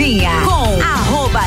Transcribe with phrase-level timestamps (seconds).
[0.00, 0.59] Cozinha com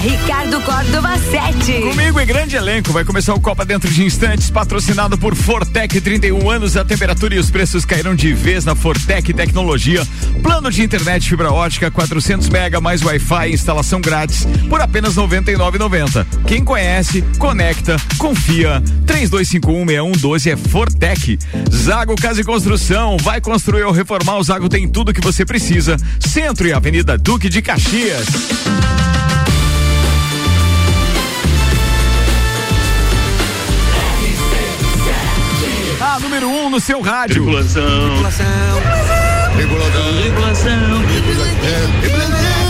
[0.03, 1.79] Ricardo Córdova 7.
[1.79, 6.49] Comigo em grande elenco vai começar o Copa dentro de instantes, patrocinado por Fortec 31
[6.49, 6.75] anos.
[6.75, 10.05] A temperatura e os preços caíram de vez na Fortec Tecnologia.
[10.41, 16.25] Plano de internet fibra ótica 400 mega mais Wi-Fi instalação grátis por apenas 99,90.
[16.45, 18.83] Quem conhece, conecta, confia.
[19.05, 21.39] 32516112 é Fortec.
[21.73, 24.37] Zago Casa e Construção vai construir ou reformar.
[24.37, 25.95] O Zago tem tudo que você precisa.
[26.19, 28.27] Centro e Avenida Duque de Caxias.
[36.23, 37.43] Número 1 um no seu rádio.
[37.43, 37.83] Tripulação.
[37.83, 38.81] Tripulação.
[39.57, 41.03] Tripulação.
[42.01, 42.62] Tripulação.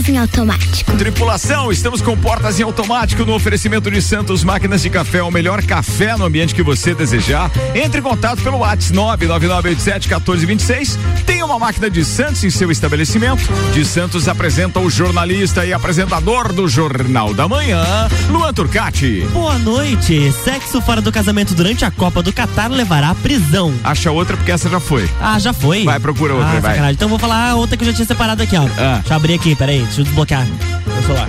[0.00, 0.96] Portas em automático.
[0.96, 5.62] Tripulação, estamos com portas em automático no oferecimento de Santos Máquinas de Café, o melhor
[5.62, 7.50] café no ambiente que você desejar.
[7.74, 10.96] Entre em contato pelo WhatsApp 999871426.
[11.26, 13.42] Tem uma máquina de Santos em seu estabelecimento.
[13.74, 17.84] De Santos apresenta o jornalista e apresentador do Jornal da Manhã,
[18.30, 19.26] Luan Turcati.
[19.32, 20.32] Boa noite.
[20.44, 23.74] Sexo fora do casamento durante a Copa do Catar levará à prisão.
[23.84, 25.08] Acha outra porque essa já foi.
[25.20, 25.84] Ah, já foi?
[25.84, 26.70] Vai, procura outra, ah, vai.
[26.70, 26.94] Sacanagem.
[26.94, 28.66] Então vou falar outra que eu já tinha separado aqui, ó.
[28.78, 29.00] Ah.
[29.00, 31.28] Deixa eu abrir aqui, peraí, deixa eu desbloquear meu celular.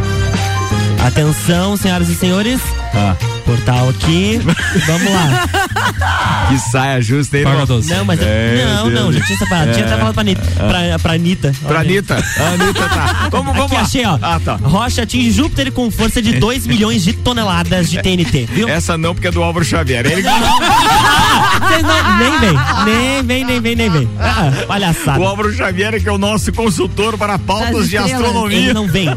[1.06, 2.62] Atenção, senhoras e senhores.
[2.94, 3.41] Ah.
[3.52, 4.40] Portal aqui.
[4.88, 5.48] Vamos lá.
[6.52, 7.44] Que saia justa, hein?
[7.46, 7.78] Paga irmão?
[7.78, 7.90] doce.
[7.94, 9.16] Não, mas É, não, não, Deus.
[9.16, 9.72] já tinha separado.
[9.72, 10.42] Tinha até falado pra Anitta.
[10.42, 11.56] Pra, pra Anitta.
[11.66, 12.16] Pra Anitta.
[12.16, 13.28] A Anitta tá.
[13.32, 13.82] Vamos, vamos Aqui, lá.
[13.82, 14.20] achei, ó.
[14.22, 14.56] Ah, tá.
[14.56, 18.68] Rocha atinge Júpiter com força de 2 milhões de toneladas de TNT, viu?
[18.68, 20.06] Essa não, porque é do Álvaro Xavier.
[20.06, 20.34] Ele não,
[22.20, 24.10] nem vem, nem vem, nem vem, nem vem.
[24.20, 25.20] Ah, ah, palhaçada.
[25.20, 28.12] O Álvaro Xavier, que é o nosso consultor para pautas de estrelas.
[28.12, 28.74] Ele astronomia.
[28.74, 29.08] não vem.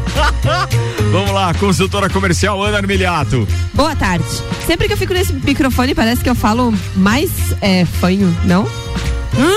[1.11, 3.47] Vamos lá, consultora comercial Ana Armiliato.
[3.73, 4.24] Boa tarde.
[4.65, 7.31] Sempre que eu fico nesse microfone, parece que eu falo mais
[7.61, 8.67] é, fanho, não?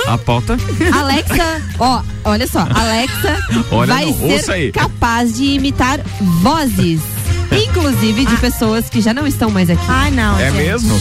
[0.08, 0.56] A pauta?
[0.92, 3.38] Alexa, ó, olha só, Alexa
[3.70, 4.72] Olha vai não, ser aí.
[4.72, 6.00] capaz de imitar
[6.42, 7.00] vozes,
[7.52, 9.84] inclusive de pessoas que já não estão mais aqui.
[9.86, 10.38] Ai, não.
[10.38, 10.56] É gente.
[10.56, 11.00] mesmo?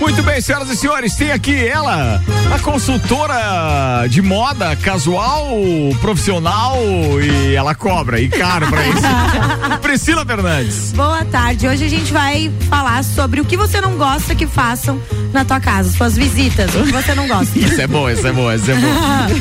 [0.00, 2.22] Muito bem, senhoras e senhores, tem aqui ela,
[2.54, 5.48] a consultora de moda casual,
[6.00, 6.78] profissional
[7.20, 9.02] e ela cobra, e caro pra isso.
[9.82, 10.92] Priscila Fernandes.
[10.92, 11.66] Boa tarde.
[11.66, 15.00] Hoje a gente vai falar sobre o que você não gosta que façam
[15.32, 17.58] na tua casa, suas visitas, o que você não gosta.
[17.58, 18.94] Isso é bom, isso é bom, isso é bom.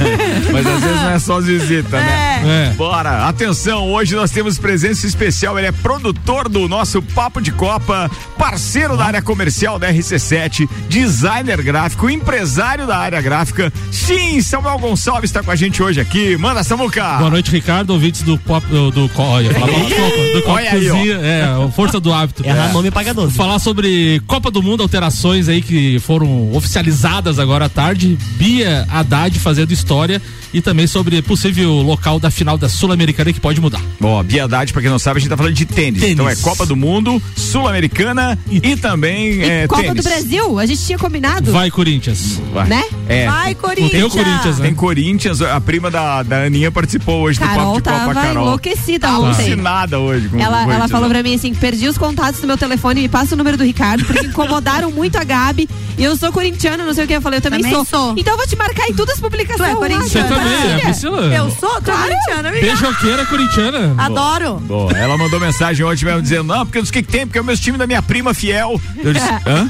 [0.52, 2.70] Mas às vezes não é só as visitas, né?
[2.72, 2.74] É.
[2.74, 8.10] Bora, atenção, hoje nós temos presença especial, ele é produtor do nosso Papo de Copa,
[8.38, 10.47] parceiro da área comercial da RC7,
[10.90, 13.72] designer gráfico, empresário da área gráfica.
[13.92, 16.38] Sim, Samuel Gonçalves está com a gente hoje aqui.
[16.38, 17.18] Manda, Samuca.
[17.18, 20.72] Boa noite, Ricardo, ouvintes do Pop, do, do, olha, falar do Copa, do Copa Olha
[20.72, 20.90] aí.
[20.90, 22.46] Cozinha, é, a força do hábito.
[22.46, 23.36] Errar nome paga 12.
[23.36, 28.18] Falar sobre Copa do Mundo, alterações aí que foram oficializadas agora à tarde.
[28.38, 30.22] Bia Haddad fazendo história
[30.54, 33.82] e também sobre possível local da final da Sul-Americana que pode mudar.
[34.02, 36.00] Ó, Biedade, pra quem não sabe, a gente tá falando de tênis.
[36.00, 36.14] Tênis.
[36.14, 40.04] Então é Copa do Mundo, Sul-Americana e, também é, Copa tênis.
[40.04, 42.40] do Brasil, a gente tinha combinado, Vai, Corinthians.
[42.54, 42.68] Vai.
[42.68, 42.84] né?
[43.10, 43.28] É.
[43.28, 43.92] Vai, Corinthians.
[43.92, 44.66] Tem Corinthians, né?
[44.66, 48.14] Tem Corinthians, a prima da, da Aninha participou hoje do Carol Papo de Copa, tava
[48.14, 48.44] Carol.
[48.46, 49.28] enlouquecida Tá ontem.
[49.46, 51.14] alucinada hoje Ela, ela falou né?
[51.16, 54.06] pra mim assim: perdi os contatos do meu telefone, me passa o número do Ricardo,
[54.06, 55.68] porque incomodaram muito a Gabi.
[55.98, 57.14] E eu sou corintiana, não sei o que.
[57.14, 57.86] Eu falei, eu também, Também sou.
[57.86, 58.14] sou.
[58.18, 59.70] Então eu vou te marcar em todas as publicações.
[59.70, 60.28] Tu é corintiana?
[60.28, 61.22] Você também, é, Priscila?
[61.36, 62.66] Eu sou, tô corintiana, amiga.
[62.66, 63.96] Beijoqueira corintiana.
[63.98, 64.56] Adoro.
[64.62, 67.12] Bom, ela mandou mensagem ontem mesmo dizendo, não, porque eu não sei o que, que
[67.18, 68.80] tem, porque é o meu time da minha prima fiel.
[69.02, 69.70] Eu disse, hã?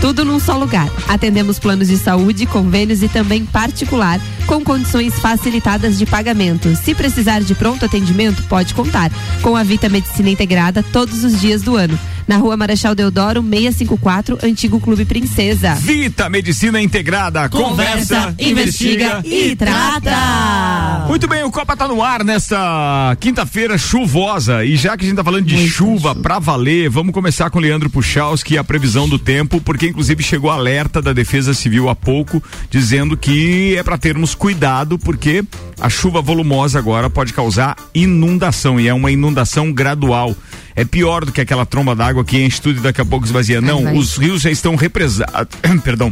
[0.00, 0.90] Tudo num só lugar.
[1.08, 6.74] Atendemos planos de saúde, convênios e também particular, com condições facilitadas de pagamento.
[6.74, 9.10] Se precisar de pronto atendimento, pode contar
[9.42, 11.98] com a Vita Medicina Integrada todos os dias do ano.
[12.30, 15.74] Na rua Marechal Deodoro, 654, Antigo Clube Princesa.
[15.74, 21.06] Vita Medicina Integrada, conversa, investiga e trata.
[21.08, 24.64] Muito bem, o Copa tá no ar nesta quinta-feira chuvosa.
[24.64, 27.62] E já que a gente tá falando de chuva pra valer, vamos começar com o
[27.62, 32.40] Leandro Puchalski, a previsão do tempo, porque inclusive chegou alerta da Defesa Civil há pouco,
[32.70, 35.42] dizendo que é pra termos cuidado, porque
[35.80, 40.32] a chuva volumosa agora pode causar inundação, e é uma inundação gradual.
[40.80, 43.60] É pior do que aquela tromba d'água que enche tudo e daqui a pouco esvazia.
[43.60, 43.94] Não, vai.
[43.94, 45.54] os rios já estão represados.
[45.84, 46.10] Perdão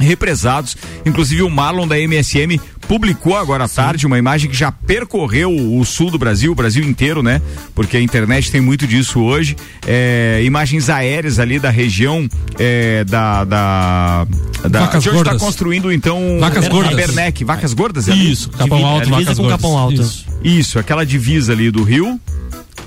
[0.00, 0.76] represados.
[1.04, 2.58] Inclusive o Marlon da MSM
[2.88, 6.82] publicou agora à tarde uma imagem que já percorreu o sul do Brasil, o Brasil
[6.82, 7.40] inteiro, né?
[7.74, 9.56] Porque a internet tem muito disso hoje.
[9.86, 12.26] É, imagens aéreas ali da região
[12.58, 14.26] é, da, da,
[14.68, 15.42] da Vacas de onde está gordas.
[15.42, 16.96] construindo então Vacas o gordas.
[16.96, 18.32] Bernec, vacas gordas é ali?
[18.32, 19.60] Isso, Capão Alto, Divisa Vacas com Gordas.
[19.60, 20.00] Capão Alto.
[20.00, 20.26] Isso.
[20.42, 22.18] Isso, aquela divisa ali do rio.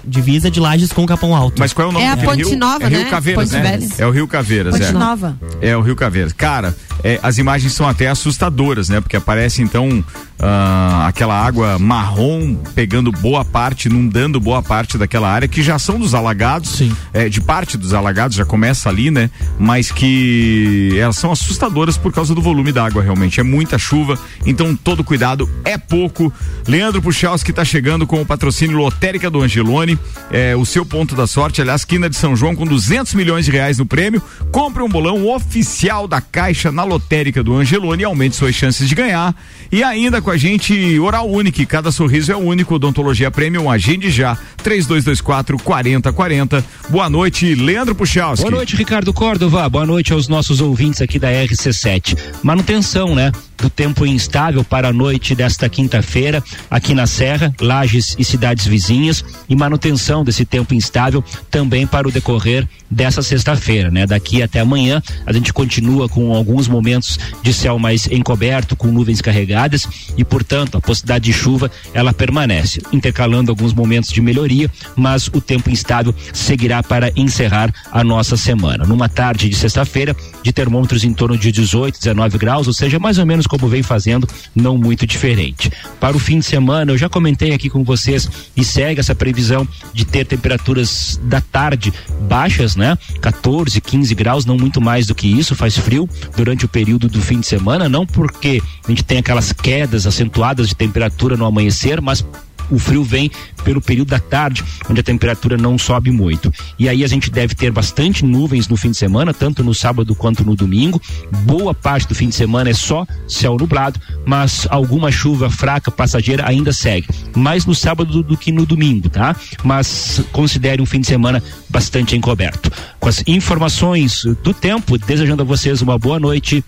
[0.06, 1.60] Divisa de Lages com Capão Alto.
[1.60, 2.60] Mas qual é o nome É a daquele Ponte rio?
[2.60, 3.10] Nova, é Rio né?
[3.10, 3.90] Caveiras, Ponte né?
[3.98, 4.92] É o Rio Caveiras, Ponte é.
[4.92, 5.38] Nova.
[5.62, 6.34] É o Rio Caveiras.
[6.34, 9.02] Cara, é, as imagens são até assustadoras, né?
[9.02, 10.04] Porque aparece então
[10.40, 16.00] ah, aquela água marrom pegando boa parte, inundando boa parte daquela área que já são
[16.00, 16.70] dos alagados.
[16.72, 16.96] Sim.
[17.14, 19.30] É, de parte dos alagados já começa ali, né?
[19.58, 23.40] Mas que elas são assustadoras por causa do volume da água, realmente.
[23.40, 26.32] É muita chuva, então todo cuidado é pouco.
[26.68, 29.93] Leandro Puchalski está chegando com o patrocínio Lotérica do Angelone.
[30.32, 33.52] É, o seu ponto da sorte, aliás, quina de São João com 200 milhões de
[33.52, 34.22] reais no prêmio.
[34.52, 38.96] Compre um bolão oficial da Caixa na Lotérica do Angelone e aumente suas chances de
[38.96, 39.36] ganhar.
[39.72, 42.76] E ainda com a gente, Oral Unique, cada sorriso é único.
[42.76, 44.38] Odontologia Premium, agende já.
[44.64, 46.66] 3224 4040.
[46.90, 48.44] Boa noite, Leandro Puchalski.
[48.44, 49.68] Boa noite, Ricardo Córdova.
[49.70, 52.18] Boa noite aos nossos ouvintes aqui da RC7.
[52.42, 53.32] Manutenção, né?
[53.58, 59.24] Do tempo instável para a noite desta quinta-feira, aqui na Serra, Lages e cidades vizinhas,
[59.48, 59.83] e manutenção
[60.24, 64.06] desse tempo instável também para o decorrer dessa sexta-feira, né?
[64.06, 69.20] Daqui até amanhã, a gente continua com alguns momentos de céu mais encoberto, com nuvens
[69.22, 75.28] carregadas, e portanto, a possibilidade de chuva, ela permanece, intercalando alguns momentos de melhoria, mas
[75.28, 78.86] o tempo instável seguirá para encerrar a nossa semana.
[78.86, 83.18] Numa tarde de sexta-feira, de termômetros em torno de 18, 19 graus, ou seja, mais
[83.18, 85.72] ou menos como vem fazendo, não muito diferente.
[86.00, 89.68] Para o fim de semana, eu já comentei aqui com vocês e segue essa previsão
[89.94, 92.98] de ter temperaturas da tarde baixas, né?
[93.22, 97.22] 14, 15 graus, não muito mais do que isso, faz frio durante o período do
[97.22, 102.02] fim de semana, não porque a gente tem aquelas quedas acentuadas de temperatura no amanhecer,
[102.02, 102.26] mas
[102.74, 103.30] o frio vem
[103.64, 106.52] pelo período da tarde, onde a temperatura não sobe muito.
[106.78, 110.16] E aí a gente deve ter bastante nuvens no fim de semana, tanto no sábado
[110.16, 111.02] quanto no domingo.
[111.44, 116.48] Boa parte do fim de semana é só céu nublado, mas alguma chuva fraca, passageira
[116.48, 117.08] ainda segue.
[117.36, 119.36] Mais no sábado do que no domingo, tá?
[119.64, 122.72] Mas considere um fim de semana bastante encoberto.
[123.00, 126.64] Com as informações do tempo, desejando a vocês uma boa noite.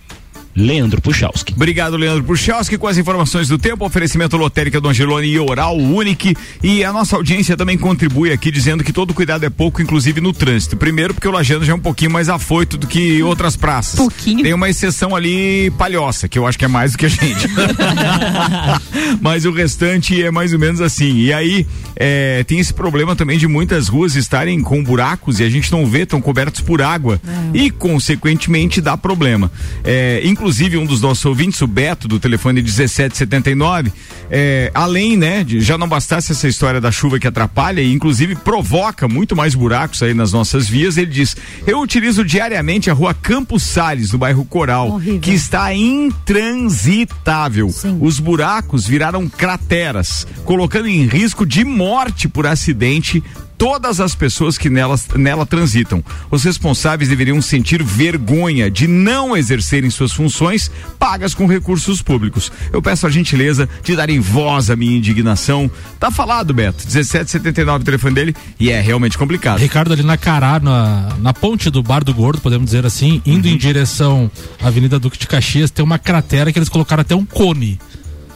[0.56, 1.52] Leandro Puchalski.
[1.52, 6.34] Obrigado, Leandro Puchalski, com as informações do tempo, oferecimento lotérica do Angelone e Oral Unique.
[6.62, 10.32] E a nossa audiência também contribui aqui dizendo que todo cuidado é pouco, inclusive no
[10.32, 10.74] trânsito.
[10.74, 13.96] Primeiro, porque o Lajano já é um pouquinho mais afoito do que outras praças.
[13.96, 14.42] Pouquinho.
[14.42, 17.48] Tem uma exceção ali palhoça, que eu acho que é mais do que a gente.
[19.20, 21.18] Mas o restante é mais ou menos assim.
[21.18, 25.50] E aí, é, tem esse problema também de muitas ruas estarem com buracos e a
[25.50, 27.20] gente não vê, estão cobertos por água.
[27.52, 29.52] E, consequentemente, dá problema.
[29.84, 30.45] É, inclusive,
[30.76, 33.92] um dos nossos ouvintes, o Beto, do telefone 1779,
[34.30, 38.36] é, além, né, de já não bastasse essa história da chuva que atrapalha e, inclusive,
[38.36, 43.12] provoca muito mais buracos aí nas nossas vias, ele diz: Eu utilizo diariamente a rua
[43.14, 45.20] Campos Sales, no bairro Coral, Horrível.
[45.20, 47.72] que está intransitável.
[48.00, 53.22] Os buracos viraram crateras, colocando em risco de morte por acidente
[53.58, 56.02] todas as pessoas que nelas, nela transitam.
[56.30, 62.50] Os responsáveis deveriam sentir vergonha de não exercerem suas funções pagas com recursos públicos.
[62.72, 65.70] Eu peço a gentileza de darem voz à minha indignação.
[65.98, 66.84] Tá falado, Beto.
[66.84, 69.58] 1779 o telefone dele e é realmente complicado.
[69.58, 73.46] Ricardo ali na Cará, na, na ponte do Bar do Gordo, podemos dizer assim, indo
[73.46, 73.54] Uhum.
[73.54, 74.30] em direção
[74.62, 77.78] à Avenida Duque de Caxias, tem uma cratera que eles colocaram até um cone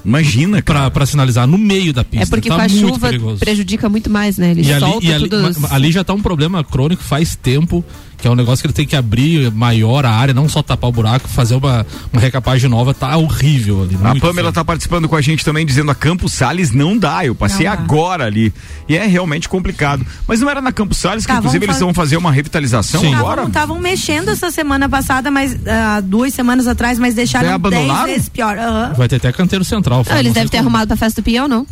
[0.04, 0.80] Imagina, cara.
[0.83, 2.25] pra, pra sinalizar no meio da pista.
[2.26, 3.38] É porque tá com a muito chuva perigoso.
[3.40, 4.52] prejudica muito mais, né?
[4.52, 5.61] Ele E ali, solta e ali, tudo.
[5.61, 7.85] ma- ali já tá um problema crônico faz tempo,
[8.21, 10.89] que é um negócio que ele tem que abrir maior a área, não só tapar
[10.91, 13.95] o buraco, fazer uma, uma recapagem nova, tá horrível ali.
[13.97, 14.53] A Pamela feio.
[14.53, 17.25] tá participando com a gente também, dizendo a Campos Sales não dá.
[17.25, 17.73] Eu passei dá.
[17.73, 18.53] agora ali.
[18.89, 20.05] E é realmente complicado.
[20.27, 23.15] Mas não era na Campos Sales que, Tá, inclusive, eles vão fazer uma revitalização Sim.
[23.15, 23.45] agora?
[23.45, 28.07] Estavam mexendo essa semana passada, mas ah, duas semanas atrás, mas deixaram Já dez abandonaram?
[28.07, 28.59] vezes pior.
[28.59, 28.93] Aham.
[28.97, 30.05] Vai ter até canteiro central.
[30.09, 30.69] Não, eles devem ter como.
[30.69, 31.67] arrumado pra festa do peão, não?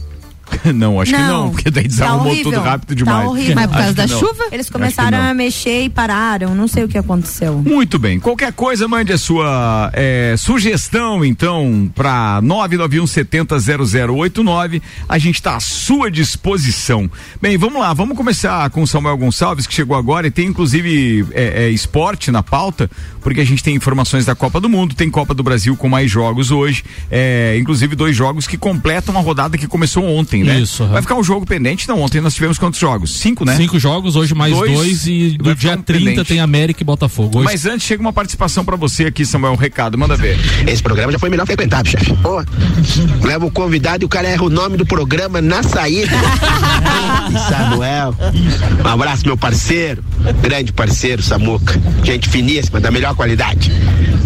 [0.75, 1.51] não, acho que não, Não.
[1.51, 2.53] porque daí Tá desarrumou horrível.
[2.53, 3.29] tudo rápido Tá demais.
[3.29, 3.55] horrível.
[3.55, 4.19] Mas por causa da não.
[4.19, 4.45] chuva?
[4.53, 5.31] Eles começaram não.
[5.31, 6.55] a mexer e pararam.
[6.55, 7.59] Não sei o que aconteceu.
[7.59, 8.19] Muito bem.
[8.21, 14.83] Qualquer coisa, mande a sua eh, sugestão, então, para 991700089.
[15.09, 17.11] A gente está à sua disposição.
[17.41, 17.93] Bem, vamos lá.
[17.93, 22.31] Vamos começar com o Samuel Gonçalves, que chegou agora e tem, inclusive, eh, eh, esporte
[22.31, 22.91] na pauta,
[23.21, 26.11] porque a gente tem informações da Copa do Mundo, tem Copa do Brasil com mais
[26.11, 26.85] jogos hoje.
[27.11, 30.38] eh, inclusive, dois jogos que completam a rodada que começou ontem.
[30.43, 30.61] Assim, né?
[30.61, 30.93] Isso, aham.
[30.93, 31.89] Vai ficar um jogo pendente.
[31.89, 33.19] Não, ontem nós tivemos quantos jogos?
[33.19, 33.57] Cinco, né?
[33.57, 36.25] Cinco jogos, hoje mais Dois, dois, e no dia um 30 pendente.
[36.29, 37.39] tem América e Botafogo.
[37.39, 40.39] Hoje Mas antes chega uma participação pra você aqui, Samuel, um recado, manda ver.
[40.67, 42.13] Esse programa já foi melhor frequentado, chefe.
[42.23, 42.43] Pô,
[43.23, 46.17] leva o convidado e o cara erra o nome do programa na saída.
[47.49, 48.15] Samuel.
[48.85, 50.03] Um abraço, meu parceiro.
[50.43, 51.81] Grande parceiro, Samuca.
[52.03, 53.71] Gente finíssima, da melhor qualidade.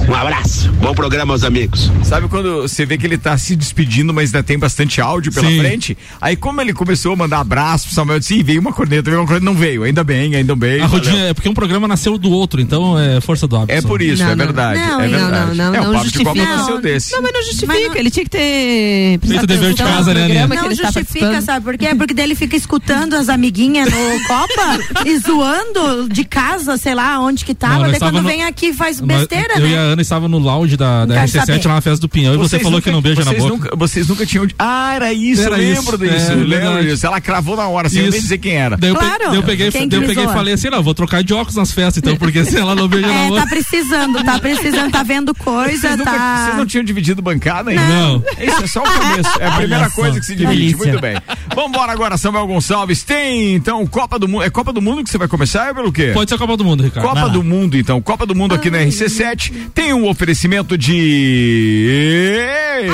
[0.09, 0.71] Um abraço.
[0.73, 1.91] Bom programa aos amigos.
[2.05, 5.49] Sabe quando você vê que ele tá se despedindo, mas ainda tem bastante áudio pela
[5.49, 5.59] Sim.
[5.59, 5.97] frente?
[6.21, 9.11] Aí como ele começou a mandar abraço pro Samuel, eu disse, "Ih, veio uma corneta,
[9.11, 10.81] veio uma corneta, não veio, ainda bem, ainda bem.
[10.81, 13.73] A valeu." rodinha é porque um programa nasceu do outro, então é força do hábito.
[13.73, 14.45] É por isso, Não, é não.
[14.45, 14.79] verdade.
[14.81, 15.57] Não, é não, verdade.
[15.57, 16.57] não, é, não o papo de Copa justifica.
[16.57, 17.13] nasceu Não, desse.
[17.13, 17.73] Não, mas não justifica.
[17.73, 19.19] Mas não- Ele tinha que ter.
[19.27, 20.47] Feito o dever de casa, né, Aninha?
[20.47, 21.95] Não justifica, sabe por quê?
[21.95, 27.19] Porque daí ele fica escutando as amiguinhas no Copa e zoando de casa, sei lá,
[27.21, 27.85] onde que tava.
[27.85, 29.69] Não, daí quando vem aqui faz besteira, eu né?
[29.71, 31.69] e a Ana estava no lounge da, da Quero RC7 saber.
[31.69, 33.75] lá na festa do Pinhão e você falou que não beija na boca.
[33.77, 34.47] Vocês nunca tinham.
[34.59, 36.31] Ah, era isso, eu lembro isso, disso.
[36.33, 37.07] é, eu lembro disso.
[37.07, 38.77] Ela cravou na hora, sem eu nem dizer quem era.
[38.77, 39.25] Daí eu, pe- Claro.
[39.29, 41.57] daí eu peguei, Quem daí eu peguei e falei assim, não, vou trocar de óculos
[41.57, 43.41] nas festas, então, porque se ela não beija na É, boca.
[43.43, 46.45] tá precisando, tá precisando, tá vendo coisa, Vocês, nunca, tá.
[46.45, 47.83] vocês não tinham dividido bancada ainda?
[47.83, 48.23] Não.
[48.41, 49.31] Isso é só o começo.
[49.43, 50.57] É a primeira só, coisa que se divide.
[50.59, 50.77] delícia.
[50.87, 51.17] Muito bem.
[51.55, 53.03] Vamos embora agora, Samuel Gonçalves.
[53.03, 54.43] Tem, então, Copa do Mundo.
[54.45, 55.71] É Copa do Mundo que você vai começar?
[55.71, 56.11] É pelo quê?
[56.15, 57.07] Pode ser Copa do Mundo, Ricardo.
[57.09, 58.01] Copa do Mundo, então.
[58.01, 62.47] Copa do Mundo aqui na RC7 tem um oferecimento de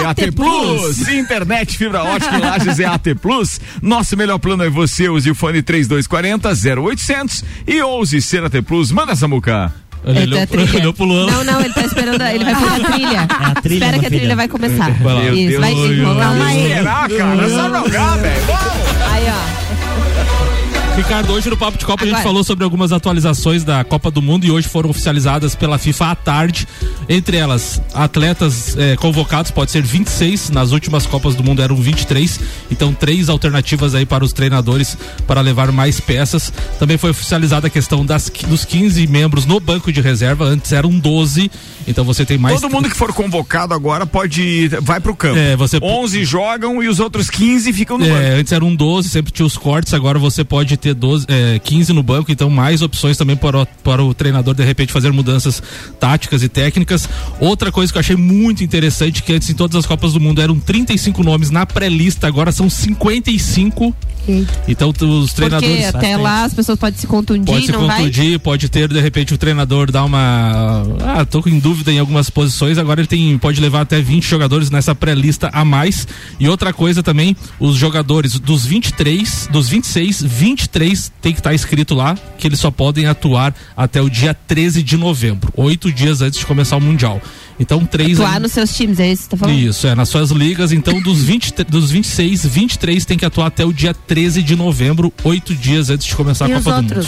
[0.06, 1.08] AT, Plus.
[1.08, 3.61] Internet fibra ótica em Lages é AT Plus.
[3.83, 5.09] Nosso melhor plano é você.
[5.09, 8.90] Use o fone 3240 0800 e ouse ser AT Plus.
[8.92, 9.73] Manda, Samuca.
[10.04, 10.78] Ele Ele olhou, tá trilha.
[10.80, 11.26] olhou pro Luan.
[11.26, 12.23] Não, não, ele tá esperando.
[12.23, 13.23] a- Ele vai fazer a trilha.
[13.28, 14.90] a trilha, Espera que a trilha vai começar.
[14.92, 15.28] Vai.
[15.35, 16.28] Isso, vai Deus, enrolar.
[16.28, 16.68] Calma aí.
[16.68, 17.49] Será, cara?
[17.49, 18.42] Só jogar, velho.
[19.12, 19.57] Aí, ó.
[20.98, 22.28] Ricardo, hoje no Papo de Copa a gente Agora.
[22.28, 26.14] falou sobre algumas atualizações da Copa do Mundo e hoje foram oficializadas pela FIFA à
[26.16, 26.66] tarde.
[27.08, 32.40] Entre elas, atletas eh, convocados, pode ser 26, nas últimas Copas do Mundo eram 23,
[32.68, 36.52] então três alternativas aí para os treinadores para levar mais peças.
[36.80, 40.90] Também foi oficializada a questão das, dos 15 membros no banco de reserva, antes eram
[40.90, 41.48] 12,
[41.86, 42.60] então você tem mais.
[42.60, 45.38] Todo mundo que for convocado agora pode ir, vai pro campo.
[45.38, 48.16] É, você- 11 jogam e os outros 15 ficam no banco.
[48.18, 51.92] É, antes eram 12, sempre tinha os cortes, agora você pode ter 12, é, 15
[51.92, 55.62] no banco, então mais opções também para o, para o treinador de repente fazer mudanças
[55.99, 57.09] táticas e técnicas.
[57.40, 60.40] Outra coisa que eu achei muito interessante, que antes em todas as Copas do Mundo
[60.40, 63.95] eram 35 nomes na pré-lista, agora são 55.
[64.66, 65.94] Então t- os Porque treinadores.
[65.94, 67.99] até lá as pessoas podem se contundir, Pode se não vai?
[67.99, 70.82] contundir, pode ter, de repente, o treinador dar uma.
[71.00, 72.78] Ah, tô em dúvida em algumas posições.
[72.78, 76.06] Agora ele tem, pode levar até 20 jogadores nessa pré-lista a mais.
[76.38, 81.94] E outra coisa também, os jogadores dos 23, dos 26, 23 tem que estar escrito
[81.94, 86.38] lá que eles só podem atuar até o dia 13 de novembro, oito dias antes
[86.38, 87.20] de começar o Mundial.
[87.60, 88.18] Então, três.
[88.20, 89.58] Atuar aí- nos seus times, é isso que você tá falando?
[89.58, 93.64] isso, é, nas suas ligas, então dos, 20, dos 26, 23 tem que atuar até
[93.64, 96.94] o dia 13 de novembro, oito dias antes de começar E a Copa do?
[96.94, 97.06] Mundo.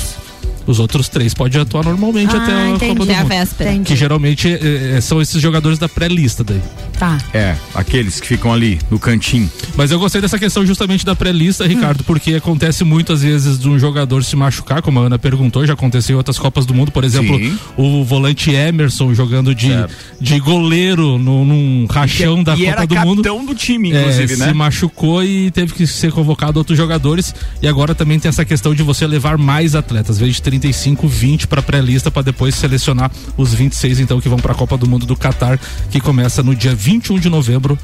[0.67, 2.93] Os outros três podem atuar normalmente Ah, até a entendi.
[2.95, 3.29] Copa do É a Mundo.
[3.29, 3.71] véspera.
[3.73, 3.87] Entendi.
[3.89, 6.61] Que geralmente eh, são esses jogadores da pré-lista daí.
[6.99, 7.19] Tá.
[7.33, 9.51] É, aqueles que ficam ali no cantinho.
[9.75, 13.79] Mas eu gostei dessa questão justamente da pré-lista, Ricardo, porque acontece muitas vezes de um
[13.79, 17.03] jogador se machucar, como a Ana perguntou, já aconteceu em outras Copas do Mundo, por
[17.05, 17.59] exemplo, Sim.
[17.77, 19.95] o volante Emerson jogando de, Certo.
[20.21, 23.23] de goleiro no, num rachão da e Copa era do Mundo.
[23.23, 24.53] capitão do time, É, inclusive, se né?
[24.53, 27.35] machucou e teve que ser convocado outros jogadores.
[27.63, 31.07] E agora também tem essa questão de você levar mais atletas, às vezes de 35,
[31.07, 34.89] 20 para pré-lista para depois selecionar os 26 então que vão para a Copa do
[34.89, 37.79] Mundo do Catar, que começa no dia 21 de novembro.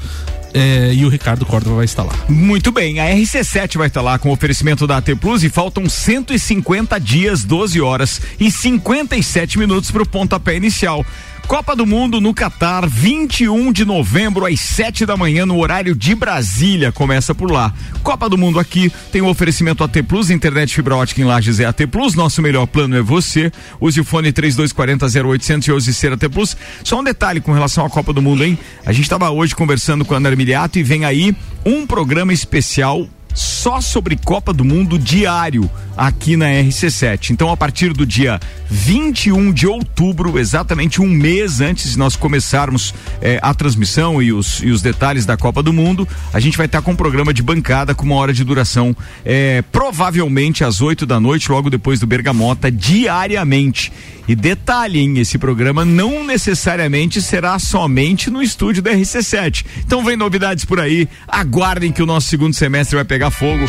[0.53, 2.13] é, e o Ricardo Córdova vai estar lá.
[2.27, 6.99] Muito bem, a RC7 vai estar lá com oferecimento da AT Plus e faltam 150
[6.99, 11.05] dias, 12 horas e 57 minutos para o pontapé inicial.
[11.47, 16.13] Copa do Mundo no Catar, 21 de novembro, às 7 da manhã, no horário de
[16.13, 16.91] Brasília.
[16.91, 17.73] Começa por lá.
[18.03, 21.65] Copa do Mundo aqui tem o oferecimento AT Plus, internet fibra ótica em Lages é
[21.65, 22.15] AT Plus.
[22.15, 23.49] Nosso melhor plano é você.
[23.79, 26.57] Use o fone 3240 0800 e use ser AT Plus.
[26.83, 28.59] Só um detalhe com relação à Copa do Mundo, hein?
[28.85, 31.33] A gente estava hoje conversando com a Ana Armiliato e vem aí
[31.65, 37.29] um programa especial só sobre Copa do Mundo diário aqui na RC7.
[37.29, 42.95] Então, a partir do dia 21 de outubro, exatamente um mês antes de nós começarmos
[43.21, 46.65] eh, a transmissão e os, e os detalhes da Copa do Mundo, a gente vai
[46.65, 51.05] estar com um programa de bancada com uma hora de duração, eh, provavelmente às 8
[51.05, 53.91] da noite, logo depois do Bergamota, diariamente.
[54.27, 59.65] E detalhe, hein, esse programa não necessariamente será somente no estúdio da RC7.
[59.85, 63.65] Então vem novidades por aí, aguardem que o nosso segundo semestre vai pegar fogo.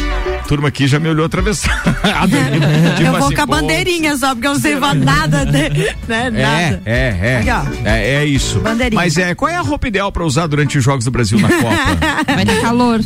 [0.49, 1.83] turma aqui já me olhou atravessar.
[3.05, 5.69] eu vou assim, com a bandeirinha só, porque eu não sei nada, de,
[6.09, 6.31] né?
[6.31, 6.83] Nada.
[6.85, 7.37] É, é, é.
[7.39, 8.15] Aqui, é.
[8.15, 8.59] É isso.
[8.61, 9.01] Bandeirinha.
[9.01, 11.49] Mas é, qual é a roupa ideal pra usar durante os Jogos do Brasil na
[11.49, 11.69] Copa?
[12.35, 13.01] Vai dar calor.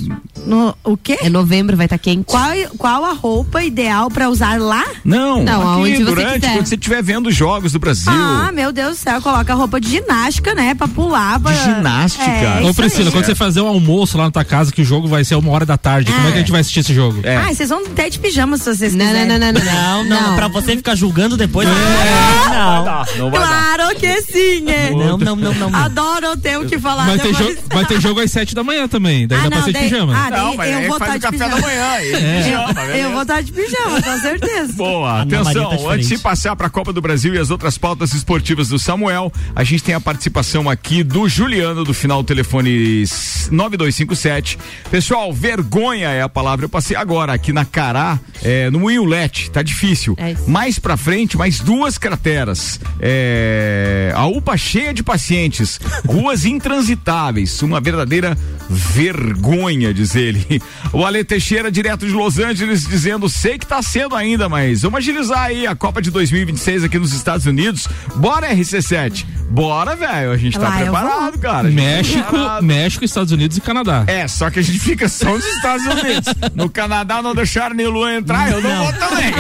[0.47, 1.18] No, o quê?
[1.21, 2.25] É novembro, vai estar quente.
[2.25, 4.85] Qual, qual a roupa ideal pra usar lá?
[5.04, 6.52] Não, Não, aqui, aonde você durante, quiser.
[6.54, 8.12] quando você estiver vendo os Jogos do Brasil.
[8.12, 10.76] Ah, meu Deus do céu, coloca roupa de ginástica, né?
[10.76, 11.40] Pra pular.
[11.40, 11.50] Pra...
[11.50, 12.22] De ginástica?
[12.25, 13.11] É, Ô Priscila, aí.
[13.12, 15.50] quando você fazer um almoço lá na tua casa, que o jogo vai ser uma
[15.50, 17.18] hora da tarde, como é que a gente vai assistir esse jogo?
[17.25, 17.37] É.
[17.37, 19.38] Ah, vocês vão até de pijama se vocês Não, não, quiserem.
[19.40, 20.04] não, não, não.
[20.04, 21.66] Não, não, pra você ficar julgando depois.
[21.68, 21.82] Não Não.
[21.82, 23.49] vai dar, não vai dar.
[23.76, 24.90] Claro que sim, é.
[24.90, 25.70] Não, não, não, não.
[25.70, 25.78] não.
[25.80, 28.87] Adoro ter o que falar Vai ter, jogo, vai ter jogo às sete da manhã
[28.87, 30.14] também, daí Ah, dá pra não, ser de pijama.
[30.16, 31.61] ah, Não, mas eu vou estar o de pijama.
[31.61, 31.90] manhã.
[31.90, 32.82] aí, pijama?
[32.96, 34.72] Eu vou estar de pijama, com certeza.
[34.75, 38.12] Boa, atenção, tá antes de passar para a Copa do Brasil e as outras pautas
[38.14, 43.04] esportivas do Samuel, a gente tem a participação aqui do Juliano do final do telefone
[43.50, 44.58] 9257.
[44.90, 46.64] Pessoal, vergonha é a palavra.
[46.64, 50.14] Eu passei agora aqui na Cará, é, no Moinholete, tá difícil.
[50.18, 52.80] É mais pra frente, mais duas crateras.
[53.00, 58.36] É, a UPA cheia de pacientes, ruas intransitáveis, uma verdadeira
[58.69, 60.61] vergonha, diz ele.
[60.92, 64.99] O Ale Teixeira, direto de Los Angeles, dizendo: sei que tá cedo ainda, mas vamos
[64.99, 67.88] agilizar aí a Copa de 2026 aqui nos Estados Unidos.
[68.16, 69.25] Bora, RC7.
[69.50, 70.33] Bora, velho.
[70.33, 71.69] A gente tá Lá eu preparado, cara.
[71.69, 72.62] Tá México, preparado.
[72.64, 74.04] México, Estados Unidos e Canadá.
[74.07, 76.35] É, só que a gente fica só nos Estados Unidos.
[76.54, 79.33] No Canadá não deixaram nem o Luan entrar, eu não, vou também.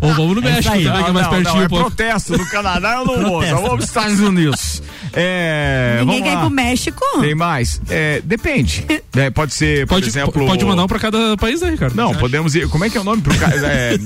[0.00, 0.84] Ou vamos no É México aí.
[0.84, 1.84] também, que é mais não, pertinho não, é um pouco.
[1.86, 2.36] protesto.
[2.36, 3.56] No Canadá eu não vou, só Protesto.
[3.56, 4.82] vou para os Estados Unidos.
[5.14, 7.00] É, Ninguém quer ir pro México?
[7.20, 7.80] Tem mais?
[7.88, 8.84] É, depende.
[9.14, 10.46] É, pode ser, por Pode, exemplo...
[10.46, 11.94] pode mandar um pra cada país, né, Ricardo?
[11.94, 12.66] Não, podemos ir.
[12.70, 13.54] Como é que é o nome pro cara?
[13.66, 13.98] É,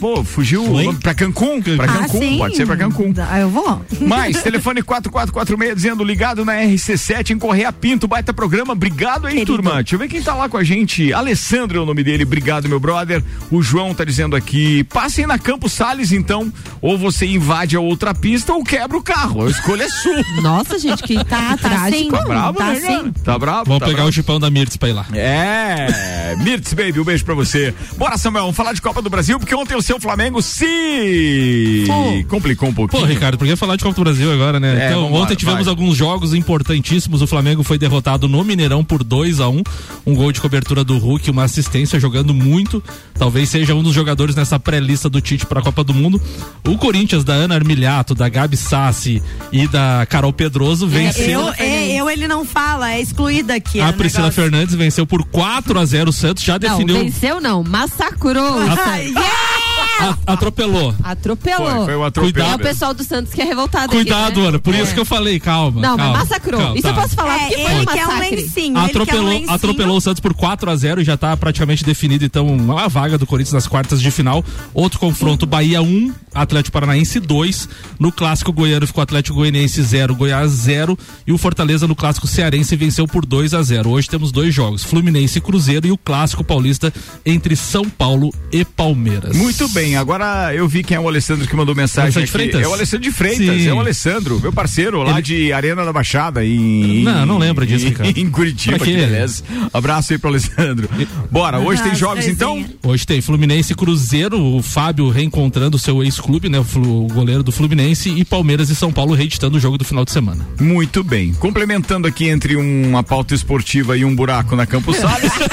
[0.00, 0.84] pô, fugiu o Oi?
[0.84, 1.60] nome pra Cancún?
[1.60, 2.38] Pra Ah, Cancún, sim.
[2.38, 3.12] pode ser pra Cancún.
[3.30, 3.84] Ah, eu vou.
[4.00, 8.72] Mais, telefone 4446 dizendo ligado na RC7 em Correia Pinto, baita programa.
[8.72, 9.52] Obrigado aí, Querido.
[9.52, 9.74] turma.
[9.82, 11.12] Deixa eu ver quem tá lá com a gente.
[11.12, 12.22] Alessandro é o nome dele.
[12.24, 13.22] Obrigado, meu brother.
[13.50, 16.50] O João tá dizendo aqui: passem na Campos Sales, então.
[16.80, 19.46] Ou você invade a outra pista ou quebra o carro.
[19.46, 20.22] A escolha é sua.
[20.40, 22.02] Nossa, gente, que Tá, tá trágico.
[22.02, 22.10] sim.
[22.10, 23.02] Tá bravo, Tá né, cara?
[23.04, 23.12] sim.
[23.24, 23.64] Tá bravo?
[23.66, 24.08] Vamos tá pegar bravo.
[24.10, 25.06] o chipão da Mirtz pra ir lá.
[25.14, 27.74] É, Mirtz Baby, um beijo pra você.
[27.96, 31.86] Bora, Samuel, vamos falar de Copa do Brasil, porque ontem o seu Flamengo se
[32.28, 33.02] complicou um pouquinho.
[33.02, 34.84] Pô, Ricardo, por que falar de Copa do Brasil agora, né?
[34.84, 35.70] É, então, ontem tivemos vai.
[35.72, 37.22] alguns jogos importantíssimos.
[37.22, 39.62] O Flamengo foi derrotado no Mineirão por 2 a 1
[40.06, 40.14] um.
[40.14, 42.82] gol de cobertura do Hulk, uma assistência jogando muito.
[43.18, 46.20] Talvez seja um dos jogadores nessa pré-lista do Tite para a Copa do Mundo.
[46.66, 51.40] O Corinthians, da Ana Armiliato, da Gabi Sassi e da Carol Pedroso venceu.
[51.40, 53.80] Eu, é, eu, ele não fala, é excluída aqui.
[53.80, 54.42] A o Priscila negócio.
[54.42, 56.96] Fernandes venceu por 4 a 0 o Santos, já Não, definiu.
[57.00, 58.58] venceu não, massacrou.
[58.60, 59.63] Ah, yeah!
[60.00, 60.94] A- atropelou.
[61.02, 61.66] Atropelou.
[61.76, 62.32] Foi, foi um atropelo.
[62.32, 62.52] Cuidado.
[62.52, 64.46] É o pessoal do Santos que é revoltado Cuidado, aqui, né?
[64.48, 64.80] Ana, por É.
[64.82, 65.80] isso que eu falei, calma.
[65.80, 66.60] Não, calma, mas massacrou.
[66.60, 66.88] calma, Isso tá.
[66.90, 68.36] eu posso falar, porque É, foi um quer um massacre.
[68.36, 68.78] lencinho.
[68.78, 71.84] Atropelou, ele quer um atropelou o Santos por 4 a 0 e já tá praticamente
[71.84, 74.44] definido então uma vaga do Corinthians nas quartas de final.
[74.72, 77.68] Outro confronto Bahia 1, Atlético Paranaense 2.
[77.98, 82.74] No clássico goiano ficou Atlético Goianiense 0, Goiás 0 e o Fortaleza no clássico cearense
[82.76, 83.90] venceu por 2 a 0.
[83.90, 86.92] Hoje temos dois jogos, Fluminense e Cruzeiro e o clássico paulista
[87.24, 89.36] entre São Paulo e Palmeiras.
[89.36, 92.26] Muito bem, agora eu vi quem é o Alessandro que mandou mensagem Alessandro aqui.
[92.26, 92.62] de Freitas?
[92.62, 93.68] É o Alessandro de Freitas, Sim.
[93.68, 97.02] é o Alessandro, meu parceiro lá Ele- de Arena da Baixada em...
[97.02, 98.14] Não, não lembro disso, Ricardo.
[98.18, 99.42] Em Curitiba, que beleza.
[99.72, 100.88] Abraço aí pro Alessandro.
[101.30, 102.64] Bora, hoje tem jogos então?
[102.82, 106.58] Hoje tem Fluminense Cruzeiro, o Fábio reencontrando o seu ex-clube, né?
[106.58, 110.12] O goleiro do Fluminense, e Palmeiras e São Paulo reeditando o jogo do final de
[110.12, 110.46] semana.
[110.60, 111.32] Muito bem.
[111.34, 115.32] Complementando aqui entre uma pauta esportiva e um buraco na Campos Salles.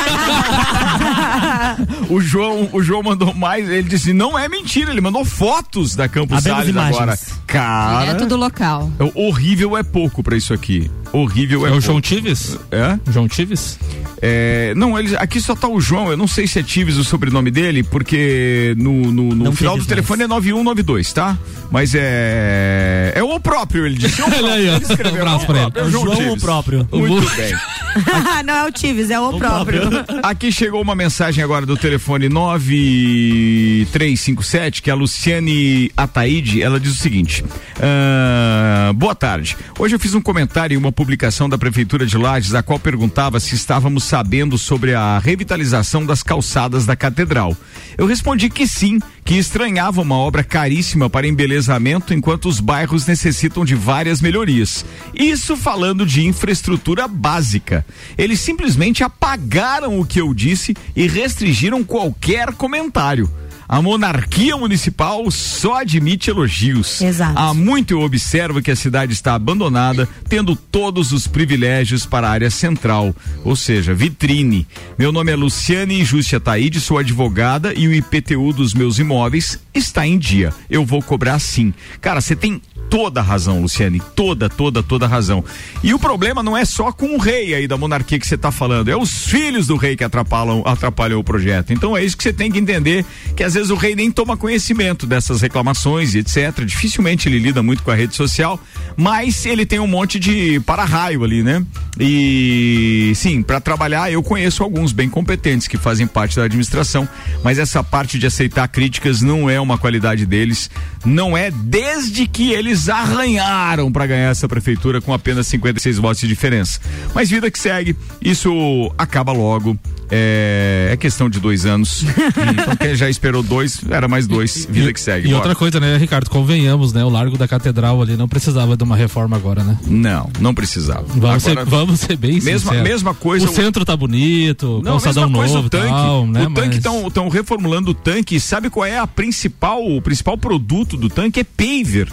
[2.10, 6.08] o João, o João mandou mais, ele disse: "Não é mentira, ele mandou fotos da
[6.08, 6.96] Campos Abemos Salles imagens.
[6.98, 7.20] agora".
[7.48, 8.92] Cara, Direto do local.
[9.16, 10.92] horrível é pouco pra isso aqui.
[11.14, 11.82] Horrível é, É o.
[11.82, 12.58] João Tives?
[12.72, 12.98] É?
[13.12, 13.78] João Tives?
[14.22, 16.10] É, não, ele, aqui só tá o João.
[16.10, 19.86] Eu não sei se é Tives o sobrenome dele, porque no, no, no final do
[19.86, 21.38] telefone é 9192, tá?
[21.72, 23.12] Mas é.
[23.16, 24.22] É o próprio, ele disse.
[24.22, 25.72] É o próprio, ele escreveu, Um abraço é o pra ele.
[25.72, 26.34] próprio, É o João Tives.
[26.34, 26.88] o próprio.
[26.92, 27.54] Muito bem.
[28.46, 29.82] não é o Tives, é o, próprio.
[30.24, 36.94] Aqui chegou uma mensagem agora do telefone 9357, que é a Luciane Ataíde, ela diz
[36.94, 37.44] o seguinte:
[37.82, 39.58] ah, Boa tarde.
[39.80, 43.40] Hoje eu fiz um comentário em uma publicação da Prefeitura de Lages, a qual perguntava
[43.40, 47.58] se estávamos sabendo sobre a revitalização das calçadas da Catedral.
[47.98, 53.66] Eu respondi que sim, que estranhava uma obra caríssima para embelezamento enquanto os bairros necessitam
[53.66, 54.86] de várias melhorias.
[55.12, 57.84] Isso falando de infraestrutura básica.
[58.16, 63.28] Eles simplesmente apagaram o que eu disse e restringiram qualquer comentário.
[63.72, 67.00] A monarquia municipal só admite elogios.
[67.00, 67.40] Exato.
[67.40, 72.32] Há muito eu observo que a cidade está abandonada, tendo todos os privilégios para a
[72.32, 74.68] área central, ou seja, vitrine.
[75.00, 80.06] Meu nome é Luciane Justia Taide, sou advogada e o IPTU dos meus imóveis está
[80.06, 80.54] em dia.
[80.70, 81.74] Eu vou cobrar sim.
[82.00, 84.02] Cara, você tem toda a razão, Luciane.
[84.14, 85.44] Toda, toda, toda a razão.
[85.82, 88.52] E o problema não é só com o rei aí da monarquia que você está
[88.52, 91.72] falando, é os filhos do rei que atrapalham, atrapalham o projeto.
[91.72, 94.36] Então é isso que você tem que entender, que às vezes o rei nem toma
[94.36, 96.66] conhecimento dessas reclamações e etc.
[96.66, 98.60] Dificilmente ele lida muito com a rede social,
[98.98, 101.66] mas ele tem um monte de para-raio ali, né?
[101.98, 107.08] E sim, para trabalhar eu conheço alguns bem competentes que fazem parte da administração,
[107.42, 110.70] mas essa parte de aceitar críticas não é uma qualidade deles,
[111.06, 116.28] não é desde que eles arranharam para ganhar essa prefeitura com apenas 56 votos de
[116.28, 116.80] diferença.
[117.14, 119.78] Mas vida que segue, isso acaba logo.
[120.14, 122.04] É, é questão de dois anos.
[122.52, 124.68] então quem já esperou dois, era mais dois.
[124.70, 125.28] Vida que segue.
[125.28, 125.38] E Bora.
[125.38, 126.30] outra coisa, né, Ricardo?
[126.30, 127.02] Convenhamos, né?
[127.06, 129.78] O Largo da Catedral ali não precisava de uma reforma agora, né?
[129.88, 131.06] Não, não precisava.
[131.08, 132.84] Vamos, Agora, ser, vamos ser bem mesma, sinceros.
[132.84, 133.46] mesma coisa.
[133.46, 135.88] O centro tá bonito, Não, calçadão mesma coisa novo o tanque.
[135.88, 136.42] tal, né?
[136.44, 138.38] o tanque Mas- estão reformulando o tanque.
[138.38, 141.40] Sabe qual é a principal, o principal produto do tanque?
[141.40, 142.12] É paver.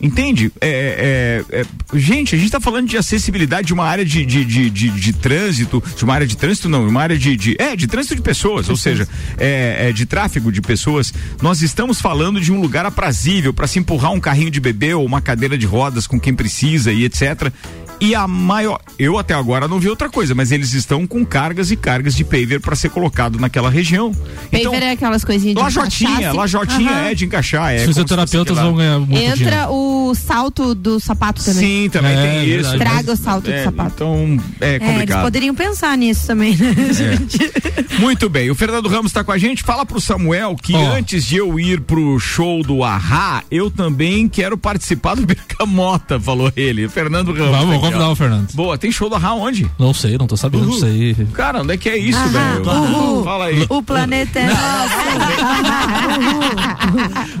[0.00, 0.50] Entende?
[0.60, 4.44] É, é, é, gente, a gente está falando de acessibilidade de uma área de, de,
[4.46, 7.54] de, de, de trânsito, de uma área de trânsito, não, de uma área de, de
[7.58, 11.12] é, de trânsito de pessoas, ou seja, é, é, de tráfego de pessoas.
[11.42, 15.04] Nós estamos falando de um lugar aprazível para se empurrar um carrinho de bebê ou
[15.04, 17.52] uma cadeira de rodas com quem precisa e etc.
[18.00, 21.70] E a maior, eu até agora não vi outra coisa, mas eles estão com cargas
[21.70, 24.10] e cargas de paver para ser colocado naquela região.
[24.50, 26.38] Então, Paver é aquelas coisinhas de Lajotinha, encaixar, assim.
[26.38, 27.04] lajotinha Aham.
[27.10, 27.72] é de encaixar.
[27.74, 29.40] É Os fisioterapeutas vão ganhar muito dinheiro.
[29.42, 31.60] Entra o salto do sapato também.
[31.84, 32.70] Sim, também É, tem isso.
[32.70, 32.78] verdade.
[32.78, 33.92] Traga o salto É, do sapato.
[33.96, 35.22] Então, é É, eles complicado.
[35.22, 36.74] poderiam pensar nisso também, né?
[38.00, 39.62] Muito bem, o Fernando Ramos está com a gente.
[39.62, 40.92] Fala pro Samuel que Ó.
[40.92, 46.50] antes de eu ir pro show do Ahá, eu também quero participar do Bergamota, falou
[46.56, 46.88] ele.
[46.88, 47.50] Fernando Ramos.
[47.58, 48.52] Vamos, o Fernando.
[48.54, 49.70] Boa, tem show do Ahá onde?
[49.78, 50.72] Não sei, não tô sabendo Uhul.
[50.72, 51.14] disso aí.
[51.32, 52.62] Cara, onde é que é isso, velho?
[52.66, 53.24] uhul.
[53.24, 53.66] Fala aí.
[53.68, 54.60] O planeta é nosso.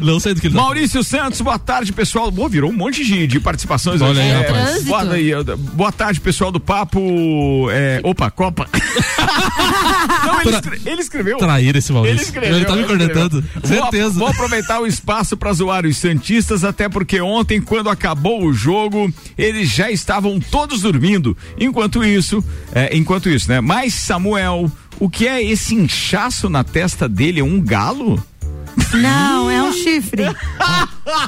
[0.00, 2.30] Não sei do que ele tá Maurício Santos, boa tarde, pessoal.
[2.30, 4.84] Boa, virou um monte de, de participações Olha aí, É, rapaz.
[4.84, 5.30] Boa, aí,
[5.74, 7.68] boa tarde, pessoal do Papo.
[7.70, 8.66] é, opa, Copa.
[10.24, 11.38] Não, ele, escre- ele escreveu.
[11.38, 12.16] Trair esse Maurício.
[12.16, 12.56] Ele escreveu.
[12.56, 13.44] Ele tá me cornetando.
[13.62, 14.18] Vou, Certeza.
[14.18, 19.12] vou aproveitar o espaço para zoar os Santistas, até porque ontem, quando acabou o jogo,
[19.36, 21.36] eles já estavam todos dormindo.
[21.58, 23.60] Enquanto isso, é, enquanto isso, né?
[23.60, 27.40] Mas Samuel, o que é esse inchaço na testa dele?
[27.40, 28.22] É um galo?
[28.94, 30.24] Não, é um chifre.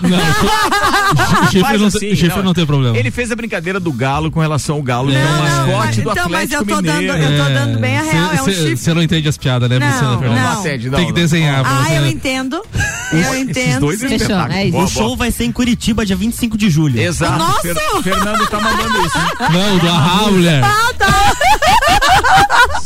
[0.03, 2.97] Não, chifre não, assim, tem, chifre não, tem problema.
[2.97, 6.11] Ele fez a brincadeira do galo com relação ao galo, que é o mascote do
[6.11, 7.19] então, mas Atlético eu tô dando, Mineiro.
[7.19, 8.77] eu tô dando bem a real, é um chifre.
[8.77, 10.53] Você não entende as piadas, né, Não, Luciana não.
[10.61, 11.21] Atende, não, Tem que não.
[11.21, 11.65] desenhar.
[11.67, 12.63] Ah, você- eu entendo.
[13.13, 13.93] Eu Esses entendo.
[13.93, 13.97] é.
[13.97, 14.73] Fechou, é isso.
[14.73, 15.17] Boa, O show boa.
[15.17, 17.01] vai ser em Curitiba, dia 25 de julho.
[17.01, 17.39] Exato.
[17.39, 17.61] Nossa!
[17.63, 19.19] Fer- Fernando tá mandando isso.
[19.19, 19.25] hein?
[19.53, 20.63] Não, do Ahá, mulher.
[20.65, 21.33] Ah, tá.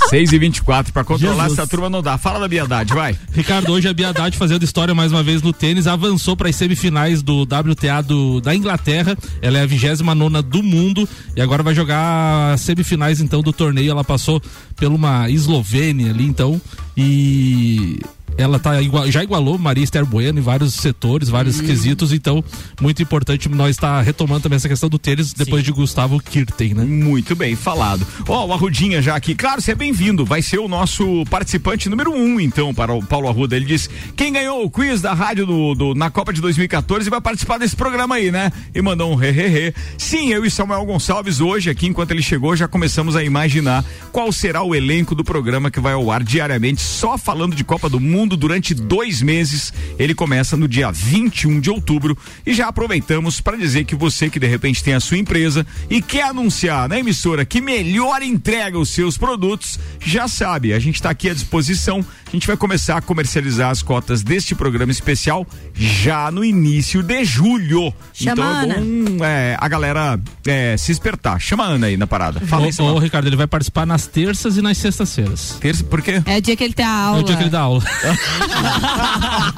[0.09, 1.59] 6 e 24 pra controlar Jesus.
[1.59, 2.17] essa turma não dá.
[2.17, 3.17] Fala da Biedade, vai.
[3.33, 6.57] Ricardo, hoje a Bia Haddad fazendo história mais uma vez no tênis, avançou para as
[6.57, 9.17] semifinais do WTA do, da Inglaterra.
[9.43, 13.91] Ela é a 29 do mundo e agora vai jogar semifinais então do torneio.
[13.91, 14.41] Ela passou
[14.75, 16.61] por uma Eslovênia ali então
[16.97, 18.01] e
[18.39, 22.45] ela tá igua- já igualou Maria Esther Bueno em vários setores, vários quesitos, então
[22.81, 26.85] muito importante nós estar retomando também essa questão do tênis depois de Gustavo Kirten, né?
[26.85, 28.07] Muito bem, falado.
[28.29, 29.35] Ó, o Arrudinha já aqui.
[29.35, 30.25] Claro, você é bem-vindo.
[30.25, 33.57] Vai ser o nosso participante número um, então, para o Paulo Arruda.
[33.57, 37.21] Ele diz: quem ganhou o quiz da rádio do, do- na Copa de 2014 vai
[37.21, 38.53] participar desse programa aí, né?
[38.75, 39.73] E mandou um re-re-re.
[39.97, 44.31] Sim, eu e Samuel Gonçalves, hoje, aqui, enquanto ele chegou, já começamos a imaginar qual
[44.33, 48.01] será o elenco do programa que vai ao ar diariamente, só falando de Copa do
[48.01, 49.75] Mundo durante dois meses.
[49.99, 54.41] Ele começa no dia 21 de outubro e já aproveitamos para dizer que você que
[54.41, 58.89] de repente tem a sua empresa e quer anunciar na emissora que melhor entrega os
[58.89, 62.03] seus produtos, já sabe, a gente está aqui à disposição.
[62.27, 67.25] A gente vai começar a comercializar as cotas deste programa especial já no início de
[67.25, 67.95] julho.
[68.13, 71.41] Chama então a é bom é, a galera é, se espertar.
[71.41, 72.41] Chama a Ana aí na parada.
[72.41, 72.99] Fala aí, Ô, ô, Samuel.
[72.99, 75.57] Ricardo, ele vai participar nas terças e nas sextas-feiras.
[75.61, 76.23] Terça, por quê?
[76.27, 77.21] É o dia que ele tem a É aula.
[77.21, 77.83] o dia que ele dá aula.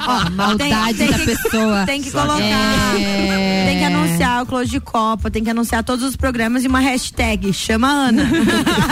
[0.07, 1.85] A maldade Tem- tem da que- pessoa.
[1.85, 2.39] Tem que colocar.
[2.99, 3.65] É.
[3.67, 6.79] Tem que anunciar o Close de Copa, tem que anunciar todos os programas e uma
[6.79, 7.51] hashtag.
[7.53, 8.29] Chama a Ana.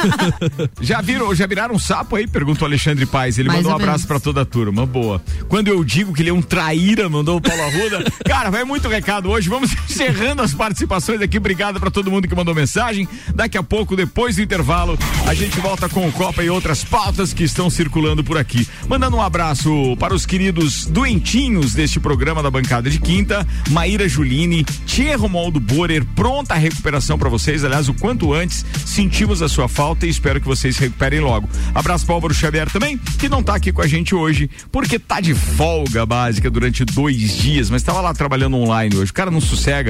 [0.81, 2.27] Já viram, já viraram um sapo aí?
[2.27, 3.37] Pergunta o Alexandre Paes.
[3.37, 4.85] Ele Mais mandou um abraço pra toda a turma.
[4.85, 5.21] Boa.
[5.47, 8.03] Quando eu digo que ele é um traíra, mandou o Paulo Arruda.
[8.25, 9.49] Cara, vai muito recado hoje.
[9.49, 11.37] Vamos encerrando as participações aqui.
[11.37, 13.07] Obrigado pra todo mundo que mandou mensagem.
[13.33, 17.33] Daqui a pouco, depois do intervalo, a gente volta com o Copa e outras pautas
[17.33, 18.67] que estão circulando por aqui.
[18.87, 24.07] Mandando um abraço abraço para os queridos doentinhos deste programa da bancada de quinta, Maíra
[24.07, 27.63] Juline, Tia Romualdo Borer, pronta a recuperação para vocês.
[27.63, 31.49] Aliás, o quanto antes sentimos a sua falta e espero que vocês se recuperem logo.
[31.73, 34.99] Abraço para o Álvaro Xavier também, que não tá aqui com a gente hoje, porque
[34.99, 39.09] tá de folga básica durante dois dias, mas estava lá trabalhando online hoje.
[39.11, 39.89] O cara não sossega.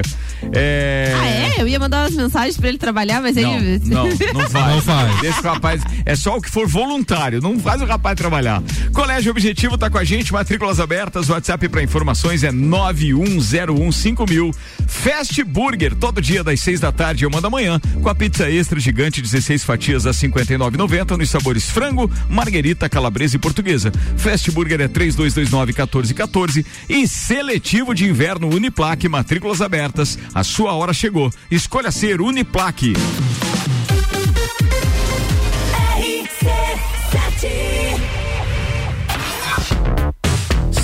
[0.52, 1.12] É...
[1.14, 1.62] Ah, é?
[1.62, 3.80] Eu ia mandar umas mensagens pra ele trabalhar, mas Não, ele.
[3.84, 4.74] não, não faz.
[4.74, 5.38] Não faz.
[5.38, 5.82] O rapaz.
[6.06, 7.40] É só o que for voluntário.
[7.42, 8.62] Não faz o rapaz trabalhar.
[8.92, 11.28] Colégio Objetivo tá com a gente, matrículas abertas.
[11.28, 14.54] WhatsApp para informações é 91015000.
[14.86, 18.48] Fast Burger, todo dia das seis da tarde e uma da manhã, com a pizza
[18.48, 23.90] extra gigante, 16 fatias a 59,90 nos sabores frango, marguerita, calabresa e portuguesa.
[24.16, 30.16] Fast Burger é 3229 1414 e seletivo de inverno Uniplaque, matrículas abertas.
[30.32, 31.32] A sua hora chegou.
[31.50, 32.92] Escolha ser Uniplaque.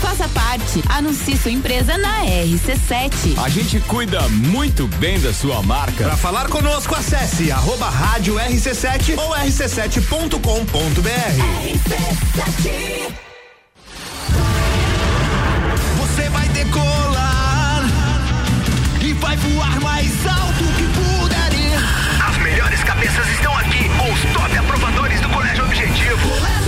[0.00, 0.82] Faça parte.
[0.88, 3.38] Anuncie sua empresa na RC7.
[3.42, 6.04] A gente cuida muito bem da sua marca.
[6.04, 10.38] Para falar conosco, acesse arroba rádio RC7 ou rc7.com.br.
[15.96, 17.84] Você vai decolar
[19.02, 21.78] e vai voar mais alto que puder ir.
[22.28, 26.28] As melhores cabeças estão aqui com os top aprovadores do Colégio Objetivo.
[26.28, 26.67] Colégio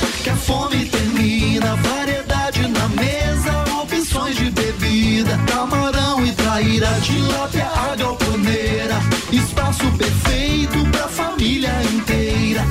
[0.21, 1.75] que a fome termina.
[1.75, 5.37] Variedade na mesa, opções de bebida.
[5.47, 8.99] Camarão e traíra, tilápia, a galponeira.
[9.31, 12.63] Espaço perfeito pra família inteira.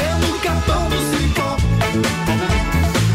[0.00, 1.56] É no capão do cipó.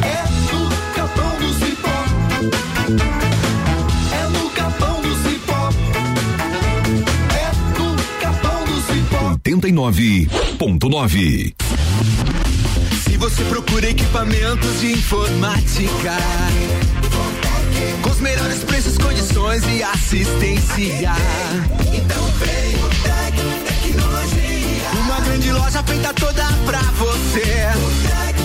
[0.03, 2.03] É no capão do cipó.
[4.13, 5.71] É no capão do cipó.
[13.21, 16.17] Você procura equipamentos de informática,
[18.01, 21.13] com os melhores preços, condições e assistência,
[21.93, 23.36] então vem o Tec
[23.67, 24.89] Tecnologia.
[25.05, 27.69] Uma grande loja feita toda pra você.
[28.10, 28.36] Tec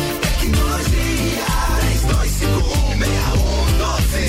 [0.40, 1.46] Tecnologia.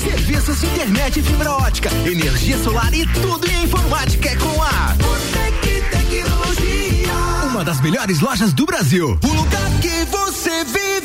[0.00, 4.94] Serviços de internet e fibra ótica, energia solar e tudo em informática é com a
[4.96, 7.12] Botec Tecnologia.
[7.50, 9.18] Uma das melhores lojas do Brasil.
[9.22, 9.57] O lugar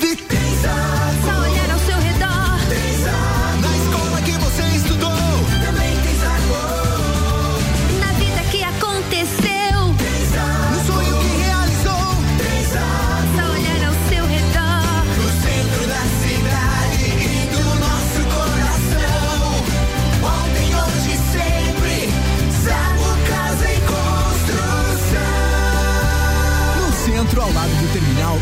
[0.03, 1.02] vive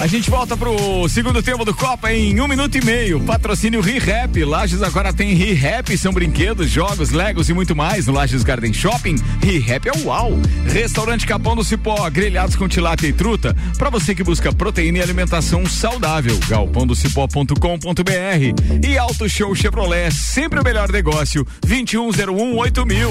[0.00, 3.18] A gente volta pro segundo tempo do Copa em um minuto e meio.
[3.20, 4.44] Patrocínio ReHap.
[4.44, 9.16] Lages agora tem ReHap, são brinquedos, jogos, legos e muito mais no Lages Garden Shopping.
[9.42, 10.38] ReHap é uau.
[10.66, 13.56] Restaurante Capão do Cipó, grelhados com tilápia e truta.
[13.76, 16.38] Pra você que busca proteína e alimentação saudável.
[16.48, 21.44] galpondocipó.com.br e Auto Show Chevrolet, sempre o melhor negócio.
[21.66, 23.10] 2101 8000.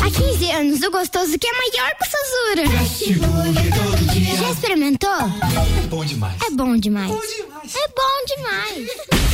[0.00, 4.05] Há 15 anos, o gostoso que é maior que o Sazura.
[4.46, 5.10] Já experimentou?
[5.10, 6.40] É bom demais.
[6.40, 7.10] É bom demais.
[7.10, 8.88] É bom demais.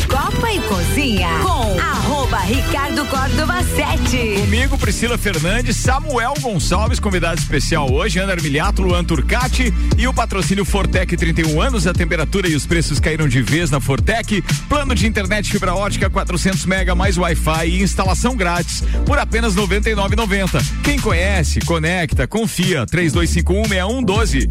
[0.09, 4.41] Copa e Cozinha com arroba Ricardo Córdova 7.
[4.41, 10.67] Comigo, Priscila Fernandes, Samuel Gonçalves, convidado especial hoje, Ana Armiliato, Luan Turcati e o patrocínio
[10.67, 14.43] Fortec 31 anos, a temperatura e os preços caíram de vez na Fortec.
[14.69, 20.63] Plano de internet fibra ótica 400 mega mais Wi-Fi e instalação grátis por apenas 99,90.
[20.83, 22.85] Quem conhece, conecta, confia.
[22.87, 24.51] 32516112.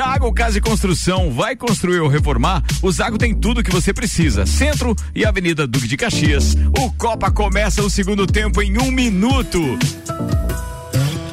[0.00, 2.64] Zago Casa e Construção, vai construir ou reformar?
[2.80, 4.46] O Zago tem tudo que você precisa.
[4.46, 6.56] Centro e Avenida Duque de Caxias.
[6.78, 9.60] O Copa começa o segundo tempo em um minuto.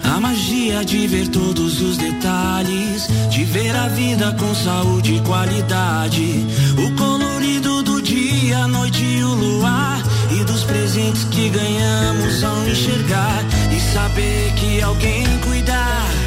[0.03, 6.45] A magia de ver todos os detalhes, de ver a vida com saúde e qualidade.
[6.77, 10.03] O colorido do dia, a noite e o luar.
[10.29, 13.45] E dos presentes que ganhamos ao enxergar.
[13.73, 16.26] E saber que alguém cuidar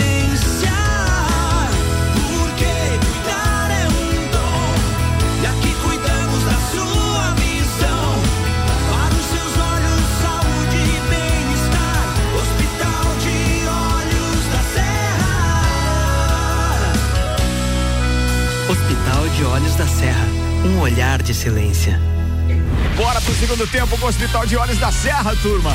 [19.81, 20.27] Da Serra.
[20.63, 21.99] Um olhar de excelência.
[22.95, 25.71] Bora pro segundo tempo com o Hospital de Olhos da Serra, turma.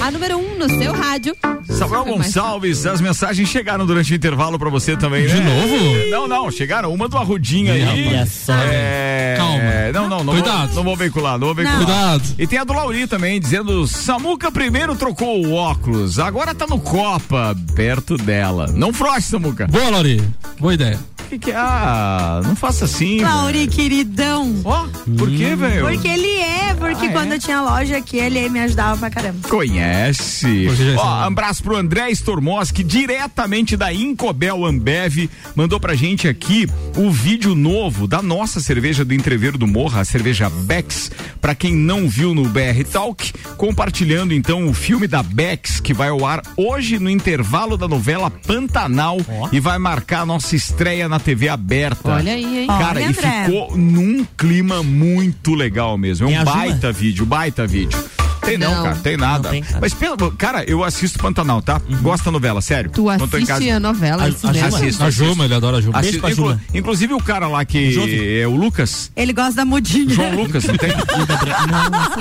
[0.00, 1.36] A número 1 um no seu rádio.
[1.76, 5.34] Samuel Gonçalves, as mensagens chegaram durante o intervalo pra você também, né?
[5.34, 6.10] De novo?
[6.10, 8.08] Não, não, chegaram uma do Arrudinha aí.
[8.08, 8.54] Olha só.
[8.54, 9.34] É...
[9.36, 9.92] Calma.
[9.92, 10.32] Não, não, não.
[10.32, 10.68] Cuidado.
[10.68, 11.78] Vou, não vou veicular, não vou veicular.
[11.84, 12.24] Cuidado.
[12.38, 16.80] E tem a do Lauri também, dizendo: Samuca primeiro trocou o óculos, agora tá no
[16.80, 18.68] Copa, perto dela.
[18.74, 19.66] Não froche, Samuca.
[19.66, 20.22] Boa, Lori.
[20.58, 20.98] Boa ideia.
[21.26, 21.56] O que, que é?
[21.56, 23.20] Ah, não faça assim.
[23.20, 24.54] Lauri, queridão.
[24.64, 24.86] Ó,
[25.18, 25.84] por quê, velho?
[25.86, 27.34] Porque ele é, porque Ah, quando é?
[27.34, 29.48] eu tinha loja aqui, ele me ajudava pra caramba.
[29.48, 30.68] Conhece.
[30.96, 37.10] Ó, um abraço pro André Stormoski, diretamente da Incobel Ambev, mandou pra gente aqui o
[37.10, 41.10] vídeo novo da nossa cerveja do Entreveiro do Morra, a cerveja Bex.
[41.40, 46.08] Pra quem não viu no BR Talk, compartilhando então o filme da Bex, que vai
[46.08, 49.18] ao ar hoje no intervalo da novela Pantanal
[49.52, 52.10] e vai marcar a nossa estreia na TV aberta.
[52.10, 52.66] Olha aí, hein?
[52.66, 53.44] Cara, Olha, e André.
[53.44, 56.28] ficou num clima muito legal mesmo.
[56.28, 57.98] É um baita vídeo, baita vídeo.
[58.46, 58.82] Tem não, Não.
[58.84, 59.42] cara, tem nada.
[59.48, 59.78] Não tem, cara.
[59.80, 61.80] Mas, pelo, cara, eu assisto Pantanal, tá?
[62.02, 62.90] Gosto da novela, sério.
[62.90, 64.76] Tu Quando tô em assiste casa- a novela, A- isso a mesmo?
[64.76, 65.10] Assisto, A.
[65.10, 65.98] Juma, ele adora a Juma.
[65.98, 66.12] Assisto.
[66.12, 66.60] Beijo pra Inclu- Juma.
[66.74, 68.38] inclusive o cara lá que Jove.
[68.40, 70.08] é o Lucas, Ele gosta da mudinha.
[70.14, 70.90] João Lucas, não tem?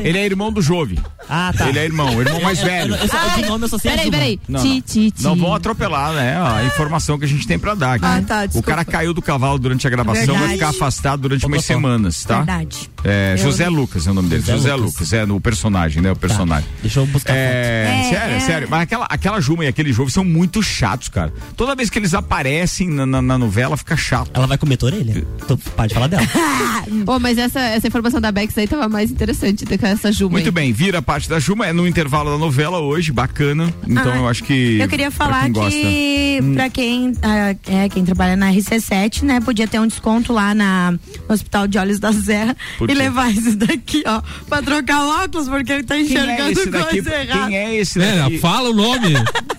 [0.04, 1.00] Ele é irmão do Jove.
[1.30, 1.70] Ah, tá.
[1.70, 2.96] Ele é irmão, o irmão mais Eu- eu- velho.
[2.96, 4.40] Eu, só, de nome eu só sei a Peraí, peraí.
[4.48, 4.82] Não, Ti, não.
[4.82, 5.24] ti, ti.
[5.24, 6.38] Não vão atropelar, né?
[6.38, 8.06] A informação que a gente tem pra dar aqui.
[8.06, 10.54] Ah, tá, o cara caiu do cavalo durante a gravação, vai Verdade.
[10.54, 12.38] ficar afastado durante umas semanas, tá?
[12.38, 12.90] Verdade.
[13.04, 13.66] É, José.
[13.70, 14.44] Lucas é o nome dele.
[14.46, 14.94] José Lucas.
[14.94, 15.14] Lucas.
[15.14, 16.15] é no personagem, né?
[16.16, 16.68] O personagem.
[16.82, 18.10] Deixa eu buscar É, foto.
[18.16, 18.40] sério, É, é.
[18.40, 18.68] sério.
[18.70, 21.34] Mas aquela, aquela Juma e aquele jogo são muito chatos, cara.
[21.56, 24.32] Toda vez que eles aparecem na, na- na novela, fica chato.
[24.34, 25.26] Ela vai comer tua orelha?
[25.48, 26.24] Tu pode falar dela.
[27.08, 30.32] Ô, mas essa, essa informação da Bex aí tava mais interessante do que essa Juma.
[30.32, 30.52] Muito aí.
[30.52, 33.74] bem, vira parte da Juma, é no intervalo da novela hoje, bacana.
[33.88, 34.78] Então Ah, eu acho que.
[34.80, 35.72] Eu queria pra falar quem gosta.
[35.72, 36.54] que Hum.
[36.54, 40.92] pra quem, ah, é, quem trabalha na RC7, né, podia ter um desconto lá na,
[40.92, 41.00] no
[41.30, 42.98] Hospital de Olhos da Serra Por e quê?
[43.00, 46.70] levar isso daqui, ó, pra trocar o óculos, porque ele tá Quem é enxergando esse
[46.70, 47.02] daqui?
[47.02, 47.48] coisa errada.
[47.48, 48.38] Quem é esse É, daqui?
[48.40, 49.14] fala o nome.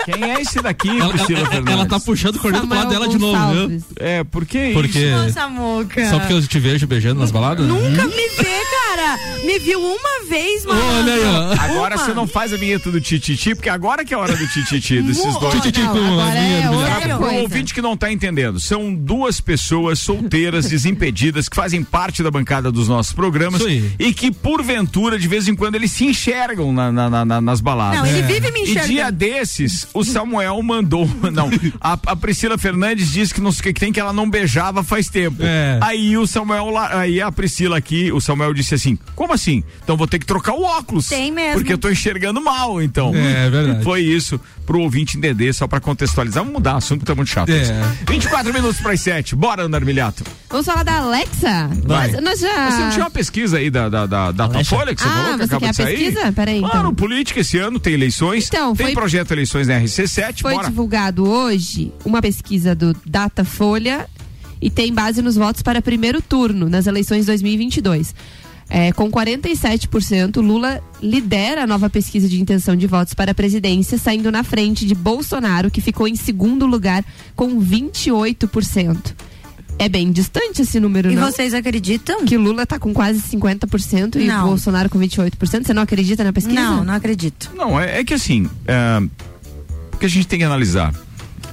[0.04, 1.74] Quem é esse daqui, Ela- Priscila ela- Fernandes?
[1.74, 3.82] ela tá puxando o corneto pro lado dela de novo, viu?
[3.98, 5.16] É, por que Porque- isso?
[5.16, 6.10] Nossa, moca.
[6.10, 7.66] Só porque eu te vejo beijando nas baladas?
[7.66, 9.18] Nunca me vê, cara.
[9.44, 10.80] Me viu uma vez, mano.
[10.98, 11.52] Olha aí, ó.
[11.64, 12.04] Agora Uma.
[12.04, 15.02] você não faz a vinheta do tititi, porque agora que é a hora do tititi,
[15.02, 15.54] desses dois.
[15.54, 15.88] Tititi com
[16.20, 16.70] a vinha
[17.12, 17.16] é.
[17.16, 22.30] Pro ouvinte que não tá entendendo, são duas pessoas solteiras, desimpedidas, que fazem parte da
[22.30, 23.90] bancada dos nossos programas Isso aí.
[23.98, 26.35] e que, porventura, de vez em quando, eles se enxergam
[26.72, 27.98] na- na- na- na- nas baladas.
[28.00, 28.86] Não, ele vive me E enxergando.
[28.88, 31.06] dia desses, o Samuel mandou.
[31.32, 34.28] Não, a, a Priscila Fernandes disse que, não, sei o que tem que ela não
[34.28, 35.38] beijava faz tempo.
[35.40, 35.78] É.
[35.82, 39.62] Aí o Samuel, lá- aí a Priscila aqui, o Samuel disse assim: Como assim?
[39.82, 41.08] Então vou ter que trocar o óculos.
[41.08, 41.54] Tem mesmo.
[41.54, 43.14] Porque eu tô enxergando mal, então.
[43.14, 43.82] É, verdade.
[43.84, 46.42] Foi isso pro ouvinte entender, só pra contextualizar.
[46.42, 47.50] Vamos mudar, o assunto tá muito chato.
[47.50, 47.64] É.
[48.08, 49.36] 24 minutos para as 7.
[49.36, 50.24] Bora, Ana Armilhato.
[50.50, 51.70] Vamos falar da Alexa?
[51.84, 52.10] Vai.
[52.10, 52.70] Nós, nós já...
[52.70, 54.64] Você não tinha uma pesquisa aí da, da, da, da.
[54.64, 55.96] Folha que você Ah, falou que você acaba quer de a sair?
[55.96, 56.25] pesquisa?
[56.32, 56.94] Peraí, então.
[56.94, 58.46] Política esse ano, tem eleições.
[58.48, 60.68] Então, tem foi- projeto eleições na RC7, Foi bora.
[60.68, 64.06] divulgado hoje uma pesquisa do Datafolha
[64.60, 68.14] e tem base nos votos para primeiro turno nas eleições 2022.
[68.68, 73.96] É, com 47%, Lula lidera a nova pesquisa de intenção de votos para a presidência,
[73.96, 77.04] saindo na frente de Bolsonaro, que ficou em segundo lugar
[77.36, 79.14] com 28%.
[79.78, 81.30] É bem distante esse número, E não?
[81.30, 82.24] vocês acreditam?
[82.24, 84.46] Que Lula tá com quase 50% e Não.
[84.48, 85.64] Bolsonaro com 28%.
[85.66, 86.58] Você não acredita na pesquisa?
[86.58, 87.50] Não, não acredito.
[87.54, 88.98] Não, é, é que assim, é,
[89.92, 90.94] o que a gente tem que analisar?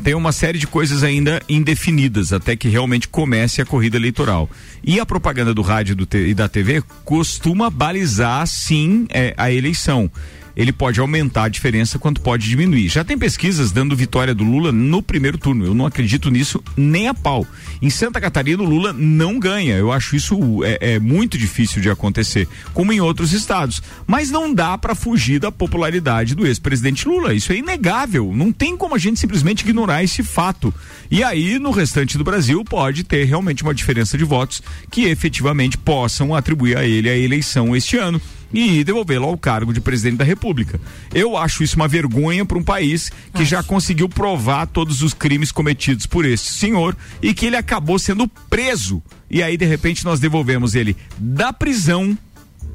[0.03, 4.49] Tem uma série de coisas ainda indefinidas até que realmente comece a corrida eleitoral.
[4.83, 9.51] E a propaganda do rádio do te- e da TV costuma balizar, sim, é, a
[9.51, 10.09] eleição.
[10.55, 12.87] Ele pode aumentar a diferença quanto pode diminuir.
[12.87, 15.65] Já tem pesquisas dando vitória do Lula no primeiro turno.
[15.65, 17.45] Eu não acredito nisso nem a pau.
[17.81, 19.75] Em Santa Catarina, o Lula não ganha.
[19.75, 23.81] Eu acho isso é, é muito difícil de acontecer, como em outros estados.
[24.05, 27.33] Mas não dá para fugir da popularidade do ex-presidente Lula.
[27.33, 28.31] Isso é inegável.
[28.35, 30.73] Não tem como a gente simplesmente ignorar esse fato.
[31.09, 35.77] E aí, no restante do Brasil, pode ter realmente uma diferença de votos que efetivamente
[35.77, 38.21] possam atribuir a ele a eleição este ano
[38.53, 40.79] e devolvê-lo ao cargo de presidente da República.
[41.13, 45.51] Eu acho isso uma vergonha para um país que já conseguiu provar todos os crimes
[45.51, 49.01] cometidos por este senhor e que ele acabou sendo preso.
[49.29, 52.17] E aí, de repente, nós devolvemos ele da prisão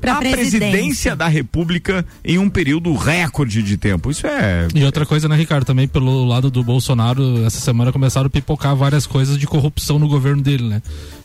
[0.01, 0.59] Pra à presidência.
[0.61, 4.11] presidência da República em um período recorde de tempo.
[4.11, 4.68] Isso é.
[4.74, 5.64] E outra coisa, né, Ricardo?
[5.64, 10.07] Também pelo lado do Bolsonaro, essa semana começaram a pipocar várias coisas de corrupção no
[10.07, 10.83] governo dele, né?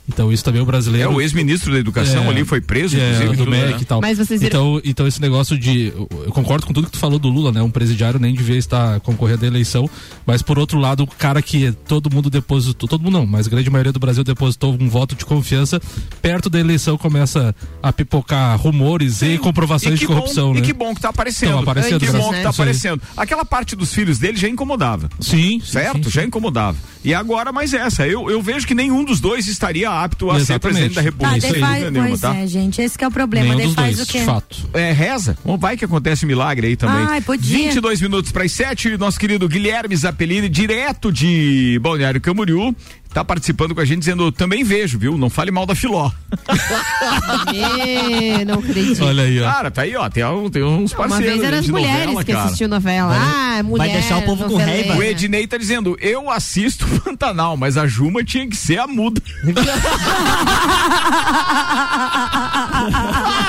[0.08, 1.12] Então isso também o É, brasileiro.
[1.14, 3.30] o ex-ministro da Educação É, ali foi preso, é, inclusive.
[3.30, 3.78] do tudo, MEC né?
[3.82, 4.02] e tal.
[4.02, 5.94] Mas vocês viram- então, então esse negócio de.
[5.96, 7.62] Eu concordo com tudo que tu falou do Lula, né?
[7.62, 9.90] Um presidiário nem devia estar concorrendo à eleição.
[10.26, 12.90] Mas por outro lado, o cara que todo mundo depositou.
[12.90, 15.82] Todo mundo não, mas a grande maioria do Brasil depositou um voto de confiança.
[16.22, 20.60] Perto da eleição começa a pipocar rumores e comprovações E de corrupção, bom, né?
[20.60, 21.60] E que bom que tá aparecendo.
[21.60, 22.20] Aparecendo, que né?
[22.20, 23.02] bom que tá aparecendo.
[23.16, 25.10] Aquela parte dos filhos dele já incomodava.
[25.22, 25.62] Sim.
[25.64, 26.10] Certo?
[26.10, 26.78] Já incomodava.
[27.06, 28.06] E agora mais essa.
[28.08, 30.62] Eu, eu vejo que nenhum dos dois estaria apto a ser Exatamente.
[30.62, 31.32] presidente da Tá, República.
[31.42, 32.36] daí sem faz, dúvida nenhuma, pois tá?
[32.36, 33.56] é, gente, esse que é o problema.
[33.56, 34.20] daí faz o quê?
[34.74, 35.38] É, reza.
[35.44, 37.06] Bom, vai que acontece milagre aí também.
[37.08, 37.58] Ai, podia.
[37.58, 42.76] 22 minutos para as 7, nosso querido Guilherme Zappellini, direto de Balneário Camboriú,
[43.14, 45.18] tá participando com a gente dizendo, também vejo, viu?
[45.18, 46.12] Não fale mal da Filó.
[48.46, 48.96] Não acredito.
[49.44, 52.06] Cara, tá aí, ó, tem, um- tem uns Uma parceiros vez eram aí as mulheres
[52.08, 53.16] novela, que assistiam novela.
[53.16, 53.86] ah, mulher.
[54.54, 54.96] noveleira.
[54.98, 59.22] O Ednei tá dizendo, eu assisto Pantanal, mas a Juma tinha que ser a muda.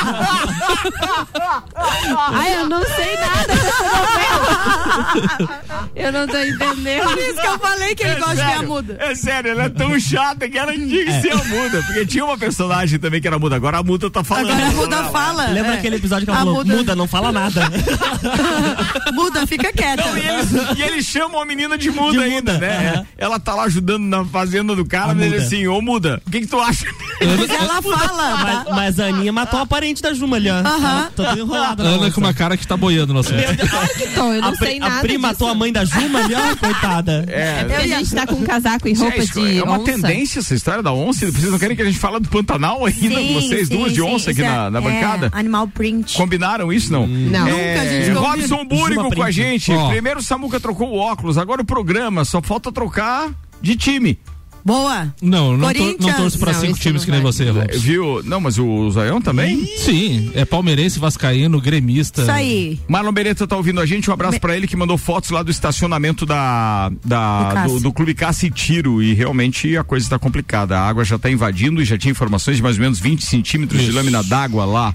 [2.32, 5.60] Ai, eu não sei nada dessa novela.
[5.96, 7.02] Eu não tô entendendo.
[7.08, 8.96] Por isso que eu falei que ele gosta de ver a sério, muda.
[9.00, 11.20] É sério, ela é tão chata que ela tinha que É.
[11.20, 11.82] ser a muda.
[11.82, 13.56] Porque tinha uma personagem também que era muda.
[13.56, 14.50] Agora a muda tá falando.
[14.50, 15.46] Agora a muda fala.
[15.46, 15.78] Lembra É.
[15.78, 17.62] aquele episódio que ela A falou, muda- muda, não fala nada.
[19.14, 20.04] Muda, fica quieta.
[20.06, 23.06] Não, e, eles, e eles chamam a menina de muda ainda, né?
[23.16, 25.46] Ela tá lá ajudando na fazenda do cara, A mas ele muda.
[25.46, 26.86] assim, ô muda, o que que tu acha?
[27.20, 28.36] Mas ela fala.
[28.36, 30.62] Mas, mas a Aninha matou a parente da Juma ali, ó.
[30.74, 31.10] Aham.
[31.14, 33.36] Tô tudo enrolado na Ana com uma cara que tá boiando no assunto.
[33.68, 35.42] Claro que tô, eu não a, pri- sei a nada prima disso.
[35.44, 37.24] matou a mãe da Juma ali, ó, coitada.
[37.28, 39.78] É, Porque a gente tá com um casaco e roupa é, isso de é uma
[39.78, 39.84] onça.
[39.92, 41.30] tendência essa história da onça.
[41.30, 44.00] Vocês não querem que a gente fale do Pantanal ainda com vocês sim, duas de
[44.00, 45.30] sim, onça aqui isso na, é- na é, bancada?
[45.32, 46.16] animal print.
[46.16, 47.06] Combinaram isso, não?
[47.06, 47.46] Não.
[47.48, 48.10] É, Nunca a gente.
[48.12, 49.72] Robson Búrigo Juma com a gente.
[49.90, 52.24] Primeiro o Samuca trocou o óculos, agora o programa.
[52.24, 54.18] Só falta trocar de time.
[54.64, 55.14] Boa.
[55.20, 55.98] Não, não, tor Corinthians.
[56.00, 57.82] não torço pra Não, cinco times que nem você, Ramos.
[57.82, 58.22] Viu?
[58.24, 59.66] Não, mas o Zaião também?
[59.76, 62.22] Sim, é palmeirense, vascaíno, gremista.
[62.22, 62.80] Isso aí.
[62.88, 65.50] Marlon Beretta tá ouvindo a gente, um abraço pra ele que mandou fotos lá do
[65.50, 70.18] estacionamento da, Do da do, do Clube Caça e Tiro e realmente a coisa está
[70.18, 70.78] complicada.
[70.78, 73.80] A água já tá invadindo e já tinha informações de mais ou menos 20 centímetros
[73.80, 73.96] de Isso.
[73.96, 74.94] lâmina d'água lá.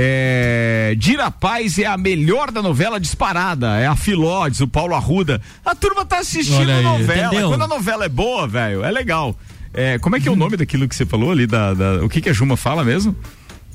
[0.00, 4.94] É, Dira Paz é a melhor da novela disparada, é a Filó, diz o Paulo
[4.94, 5.40] Arruda.
[5.64, 6.84] A turma tá assistindo aí.
[6.84, 7.26] novela.
[7.26, 7.48] Entendeu?
[7.48, 9.36] Quando a novela é boa, velho, é legal.
[9.74, 11.48] É, como é que é o nome daquilo que você falou ali?
[11.48, 13.14] Da, da- o que, que a Juma fala mesmo?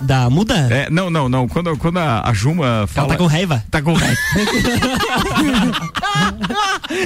[0.04, 0.56] Da muda?
[0.70, 1.48] É, não, não, não.
[1.48, 3.08] Quando, quando a, a Juma fala.
[3.08, 3.64] Ela tá com raiva?
[3.72, 4.18] Tá com raiva.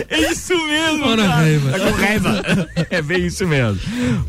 [0.10, 1.06] é isso mesmo.
[1.06, 1.36] Ora, cara.
[1.36, 1.72] raiva.
[1.72, 2.44] Tá com raiva.
[2.90, 3.80] É bem isso mesmo.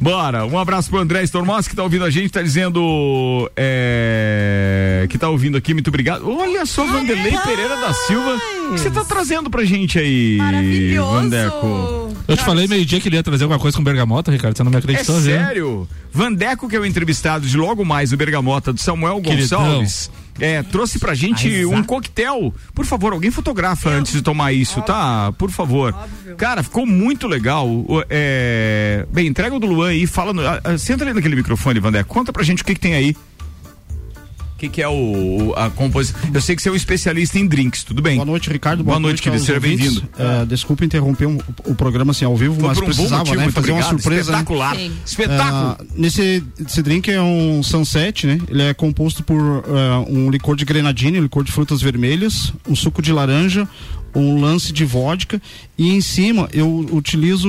[0.01, 0.47] Bora.
[0.47, 3.51] Um abraço pro André Stormos que tá ouvindo a gente, tá dizendo.
[3.57, 6.29] É, que tá ouvindo aqui, muito obrigado.
[6.29, 8.37] Olha só, Vanderlei Pereira da Silva.
[8.69, 11.11] O que você tá trazendo pra gente aí, Maravilhoso.
[11.13, 12.09] Vandeco?
[12.29, 14.55] Eu te falei meio-dia que ele ia trazer alguma coisa com bergamota, Ricardo.
[14.55, 15.35] Você não me É acreditou, viu?
[15.35, 15.89] sério?
[16.13, 19.61] Vandeco, que é o entrevistado de logo mais o Bergamota do Samuel Queridão.
[19.61, 22.55] Gonçalves, é, trouxe pra gente Ai, um coquetel.
[22.75, 25.33] Por favor, alguém fotografa antes de tomar isso, tá?
[25.33, 25.95] Por favor.
[26.37, 27.69] Cara, ficou muito legal.
[28.09, 30.33] É, Bem, entrega o do Luan aí, fala.
[30.33, 30.47] No...
[30.47, 32.09] ah, ah, Senta ali naquele microfone, Vandeco.
[32.09, 33.17] Conta pra gente o que, que tem aí.
[34.59, 36.19] O que, que é o, a composição?
[36.35, 38.17] Eu sei que você é um especialista em drinks, tudo bem?
[38.17, 38.83] Boa noite, Ricardo.
[38.83, 39.41] Boa, noite, querido.
[39.41, 40.03] Seja bem-vindo.
[40.19, 43.51] É, desculpa interromper um- o programa assim ao vivo, Foi mas um precisava, motivo, né,
[43.53, 44.01] fazer uma obrigado.
[44.03, 44.33] surpresa.
[44.33, 44.39] né?
[44.39, 44.75] Espetacular.
[44.75, 44.93] Sim.
[45.07, 45.55] Espetáculo.
[45.55, 48.41] Ah, nesse esse drink é um sunset, né?
[48.49, 49.39] Ele é composto por
[49.69, 53.69] ah, um licor de grenadine, licor de frutas vermelhas, um suco de laranja,
[54.13, 55.41] um lance de vodka
[55.79, 57.49] e em cima eu utilizo,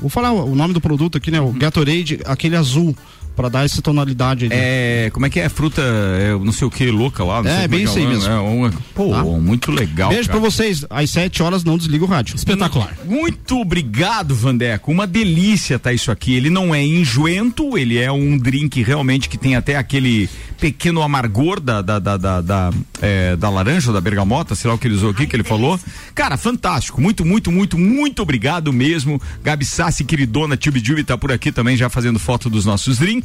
[0.00, 1.40] vou falar o nome do produto aqui, né?
[1.40, 2.96] O Gatorade, aquele azul
[3.36, 4.44] para dar essa tonalidade.
[4.46, 4.50] aí.
[4.52, 5.48] É, como é que é?
[5.48, 7.42] Fruta, é, não sei o que, louca lá.
[7.42, 8.30] Não É, sei como bem que isso aí é, mesmo.
[8.32, 9.22] É, uma- pô, Tá?
[9.24, 10.10] muito legal.
[10.10, 10.40] Beijo cara.
[10.40, 10.84] pra vocês.
[10.90, 12.36] Às 7 horas não desliga o rádio.
[12.36, 12.94] Espetacular.
[13.04, 14.90] Muito obrigado, Vandeco.
[14.90, 16.34] Uma delícia tá isso aqui.
[16.34, 20.28] Ele não é enjoento, ele é um drink realmente que tem até aquele
[20.60, 22.70] pequeno amargor da, da, da, da, da,
[23.00, 25.42] é, da laranja, ou da bergamota, sei lá o que ele usou aqui, que ele
[25.42, 25.78] falou.
[26.14, 27.00] Cara, fantástico.
[27.00, 29.20] Muito, muito, muito, muito obrigado mesmo.
[29.42, 33.21] Gabi Sassi, queridona, Tube Jubi tá por aqui também já fazendo foto dos nossos drinks.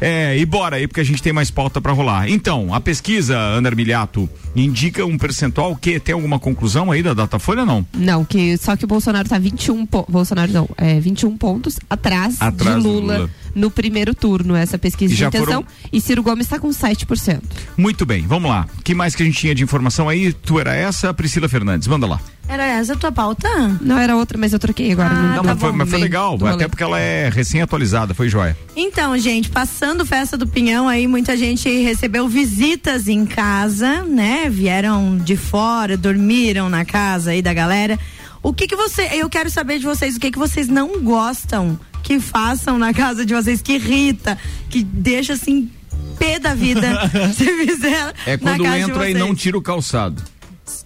[0.00, 2.28] É, e bora aí, porque a gente tem mais pauta pra rolar.
[2.28, 7.64] Então, a pesquisa, Ana Armiliato, indica um percentual que tem alguma conclusão aí da Datafolha,
[7.64, 7.86] não?
[7.94, 12.36] Não, que só que o Bolsonaro tá 21 po- Bolsonaro não, é 21 pontos atrás,
[12.40, 13.30] Atrás de Lula, Lula.
[13.54, 15.46] No primeiro turno, essa pesquisa E de intenção.
[15.46, 17.42] foram- E Ciro Gomes tá com 7%.
[17.76, 18.66] Muito bem, vamos lá.
[18.78, 20.32] O que mais que a gente tinha de informação aí?
[20.32, 22.20] Tu era essa, Priscila Fernandes, manda lá.
[22.46, 23.48] Era essa a tua pauta?
[23.80, 25.08] Não era outra, mas eu troquei agora.
[25.08, 26.68] Ah, no- Não, tá mas, foi, mas foi legal, do até rolê.
[26.68, 28.54] porque ela é recém-atualizada, foi joia.
[28.76, 34.50] Então, gente, passando festa do Pinhão aí, muita gente recebeu visitas em casa, né?
[34.50, 37.98] Vieram de fora, dormiram na casa aí da galera.
[38.42, 41.80] O que que você, eu quero saber de vocês, o que que vocês não gostam
[42.04, 44.38] que façam na casa de vocês, que irrita,
[44.70, 45.68] que deixa assim
[46.18, 46.86] pé da vida,
[47.34, 50.22] se fizer É na quando entra e não tira o calçado.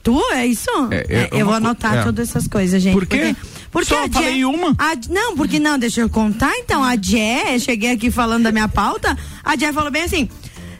[0.02, 0.70] Tu, é isso?
[0.90, 2.02] É, é É, eu uma vou anotar é.
[2.04, 2.94] todas essas coisas, gente.
[2.94, 3.34] Por quê?
[3.34, 4.70] Porque, porque Só a falei Jé- uma.
[4.78, 6.82] a- não, porque não, deixa eu contar então.
[6.82, 10.28] A Jé, cheguei aqui falando da minha pauta, a Jé falou bem assim.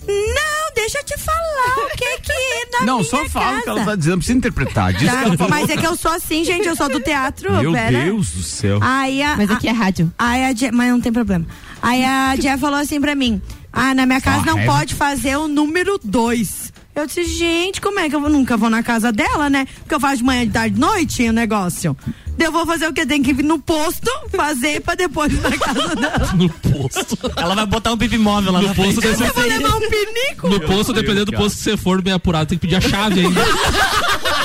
[0.07, 3.69] Não, deixa eu te falar o que que na não, minha só fala o que
[3.69, 4.93] ela tá dizendo, não precisa interpretar.
[4.93, 5.23] Diz que Tá?
[5.37, 5.49] falou.
[5.49, 7.53] Mas é que eu sou assim, gente, eu sou do teatro.
[7.61, 8.05] Meu pera.
[8.05, 8.79] Deus do céu.
[8.83, 10.13] Aí a, Mas aqui é rádio.
[10.19, 11.47] Aí a Jé, mas não tem problema.
[11.83, 13.41] Aí a Jé falou assim pra mim:
[13.73, 14.73] Ah, na minha casa Só não raiva.
[14.73, 16.73] pode fazer o número dois.
[16.95, 19.67] Eu disse, gente, como é que eu nunca vou na casa dela, né?
[19.81, 21.97] Porque eu faço de manhã, de tarde, de noite o negócio.
[22.39, 23.05] Eu vou fazer o quê?
[23.05, 26.29] Tem que ir no posto fazer pra depois ir na casa dela.
[26.37, 27.19] No posto.
[27.37, 30.49] Ela vai botar um pipi móvel lá No posto Eu vou levar um pinico.
[30.49, 33.21] No posto, dependendo do posto que você for, bem apurado, tem que pedir a chave
[33.21, 33.41] ainda.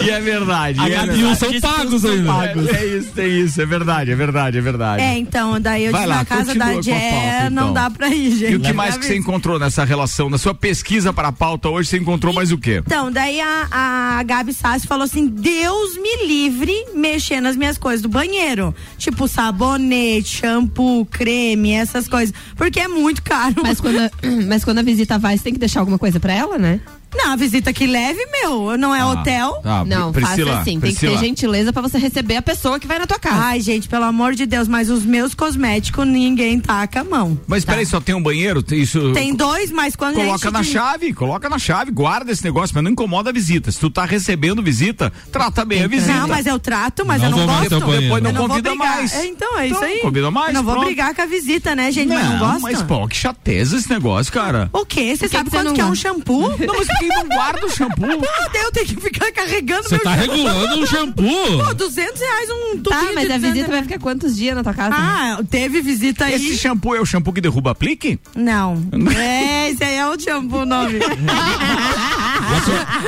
[0.00, 0.80] E é verdade.
[0.80, 2.32] A e é Gabi uns são pagos ainda.
[2.32, 2.68] pagos.
[2.68, 5.02] É, é isso, tem isso, é verdade, é verdade, é verdade.
[5.02, 7.74] É, então, daí eu Vai lá, na casa da Jé, pauta, não então.
[7.74, 8.52] dá pra ir, gente.
[8.52, 10.30] E o que Já mais que você encontrou nessa relação?
[10.30, 12.82] Na sua pesquisa para a pauta hoje, você encontrou mais o quê?
[12.84, 18.00] Então, daí a, a Gabi Sassi falou assim: Deus me livre mexer nas minhas coisas
[18.02, 18.74] do banheiro.
[18.98, 22.34] Tipo sabonete, shampoo, creme, essas coisas.
[22.56, 23.54] Porque é muito caro.
[23.62, 24.10] Mas quando, a,
[24.48, 26.80] mas quando a visita vai, você tem que deixar alguma coisa pra ela, né?
[27.14, 29.52] Não, a visita que leve, meu, não é Ah, hotel.
[29.62, 29.84] tá.
[29.84, 30.64] Não, Priscila, faça assim.
[30.72, 31.12] Tem que Priscila.
[31.18, 33.36] ter gentileza pra você receber a pessoa que vai na tua casa.
[33.40, 37.38] Ai, gente, pelo amor de Deus, mas os meus cosméticos ninguém taca a mão.
[37.46, 38.62] Mas peraí, só tem um banheiro?
[38.62, 39.12] Tem Isso.
[39.12, 42.84] Tem dois, mas quando Coloca na de- chave, coloca na chave, guarda esse negócio, mas
[42.84, 43.70] não incomoda a visita.
[43.72, 46.12] Se tu tá recebendo visita, trata bem a visita.
[46.12, 47.70] Não, mas eu trato, mas Não eu não vou gosto.
[48.00, 48.96] Depois não Eu vou convida brigar.
[48.96, 49.14] mais.
[49.14, 49.98] É, Então, é isso Então, aí.
[50.00, 50.86] convida mais, Eu não vou pronto.
[50.86, 52.08] brigar com a visita, né, gente?
[52.08, 52.60] mas não gosta.
[52.60, 54.68] mas pô, que chateza esse negócio, cara.
[54.72, 55.16] O quê?
[55.16, 56.50] Você sabe que quanto não que é um shampoo?
[56.64, 58.06] Não, mas por que não guarda o shampoo?
[58.20, 60.30] Pô, daí eu tenho que ficar carregando Você meu tá shampoo.
[60.36, 61.58] regulando um shampoo.
[61.66, 64.54] Pô, 200 reais um tubinho Tá, mas de a 200 visita vai ficar quantos dias
[64.54, 64.94] na tua casa?
[64.96, 66.34] Ah, teve visita aí.
[66.34, 68.18] Esse shampoo é o shampoo que derruba aplique?
[68.34, 68.82] Não.
[69.16, 70.98] É, esse aí é o shampoo o nome.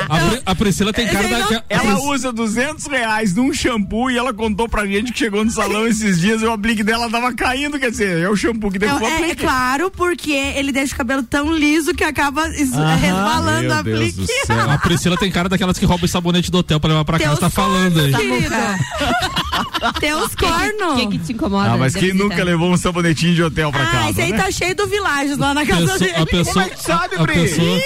[0.09, 1.63] A, Pri- a Priscila tem cara da.
[1.69, 5.87] Ela usa 200 reais num shampoo e ela contou pra gente que chegou no salão
[5.87, 9.05] esses dias e o aplique dela tava caindo, quer dizer, é o shampoo que derruba
[9.07, 13.73] É, é claro, porque ele deixa o cabelo tão liso que acaba es- resbalando Deus
[13.73, 14.25] aplique.
[14.49, 17.29] A Priscila tem cara daquelas que roubam o sabonete do hotel pra levar pra casa,
[17.31, 18.11] Teus tá falando aí.
[18.11, 18.55] cornos, querido.
[19.99, 20.99] Teus O que, cornos.
[20.99, 21.71] que, que te incomoda?
[21.73, 24.09] Ah, mas quem nunca levou um sabonetinho de hotel pra Ah, casa?
[24.11, 24.37] esse aí né?
[24.37, 26.13] tá cheio do Villages lá na casa Pessoa- dele.
[26.15, 27.33] a pessoa, Como é que sabe, a Pri?
[27.41, 27.79] pessoa,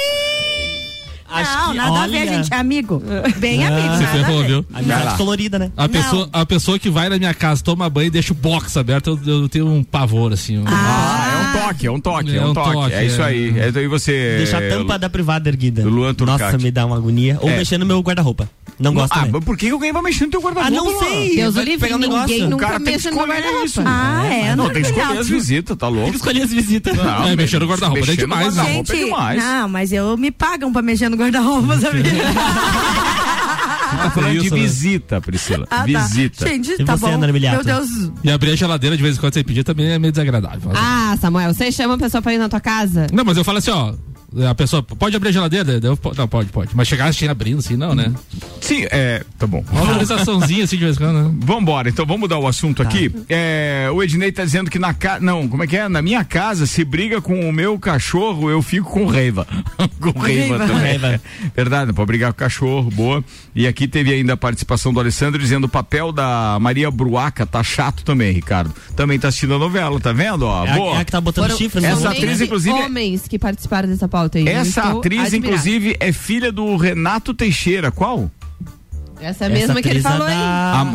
[1.31, 2.33] Não, nada a ver, olha.
[2.43, 2.53] gente.
[2.53, 3.01] É amigo.
[3.37, 3.95] Bem amigo.
[3.95, 4.65] se nada a ferrou, viu?
[4.73, 5.71] Amizade colorida, né?
[5.77, 8.75] A pessoa, a pessoa que vai na minha casa, toma banho e deixa o box
[8.77, 10.57] aberto, eu, eu tenho um pavor, assim.
[10.57, 12.73] um- Ah, é um toque, é um toque, é, É um um toque.
[12.73, 13.25] toque, é isso é.
[13.25, 13.53] aí.
[13.59, 14.35] É aí você.
[14.37, 15.83] Deixar a tampa da privada erguida.
[15.83, 16.43] Luan Turcati.
[16.43, 17.37] Nossa, me dá uma agonia.
[17.41, 17.57] Ou É.
[17.57, 18.49] mexer no meu guarda-roupa.
[18.79, 20.75] Não gosto Ah, mas por que alguém vai mexer no teu guarda-roupa?
[20.75, 21.35] Ah, não sei.
[21.35, 23.65] Deus o livre, um ninguém O nunca cara tem que mexe no escolher guarda-roupa.
[23.65, 23.81] isso.
[23.85, 24.55] Ah, é.
[24.55, 26.03] Não, não tem que escolher as visitas, tá louco?
[26.03, 26.97] Tem que escolher as visitas.
[26.97, 28.61] Não, É, mexer no guarda-roupa é demais, né?
[28.63, 29.43] guarda-roupa é Gente, demais.
[29.43, 32.01] não, mas eu me pagam pra mexer no guarda-roupa, sabia?
[33.97, 34.57] Tá falando Isso, de né?
[34.57, 35.67] visita, Priscila.
[35.69, 35.85] Ah, tá.
[35.85, 36.47] visita.
[36.47, 37.31] Gente, E tá você, bom.
[37.31, 37.65] Miliato?
[37.65, 38.11] Meu Deus.
[38.23, 40.71] E abrir a geladeira de vez em quando sem pedir também é meio desagradável.
[40.75, 43.07] Ah, Samuel, você chama a pessoa pra ir na tua casa?
[43.13, 43.93] Não, mas eu falo assim, ó.
[44.49, 45.79] A pessoa pode abrir a geladeira?
[45.83, 46.71] Eu, não, pode, pode.
[46.73, 48.13] Mas chegar assim abrindo, assim, não, né?
[48.61, 49.23] Sim, é.
[49.37, 49.61] Tá bom.
[49.69, 51.35] Uma autorizaçãozinha assim de vez em quando, né?
[51.43, 53.13] Vambora, então vamos mudar o assunto aqui.
[53.27, 55.19] É, o Ednei tá dizendo que na casa.
[55.19, 55.89] Não, como é que é?
[55.89, 59.45] Na minha casa, se briga com o meu cachorro, eu fico com raiva.
[59.99, 60.73] com raiva Raiva.
[60.73, 60.97] também.
[60.97, 61.21] Raiva.
[61.53, 63.21] Verdade, não pode brigar com o cachorro, boa.
[63.53, 67.61] E aqui teve ainda a participação do Alessandro dizendo o papel da Maria Bruaca tá
[67.63, 68.73] chato também, Ricardo.
[68.95, 70.43] Também tá assistindo a novela, tá vendo?
[70.45, 70.95] Ó, É a, boa.
[70.97, 73.89] é a que tá botando Foram chifre no essa atriz, inclusive, é- homens que participaram
[73.89, 74.47] dessa pauta aí.
[74.47, 75.37] Essa atriz, admirada.
[75.37, 77.91] inclusive, é filha do Renato Teixeira.
[77.91, 78.29] Qual?
[79.23, 80.33] Essa é a mesma Essa que ele é falou aí.
[80.33, 80.39] da-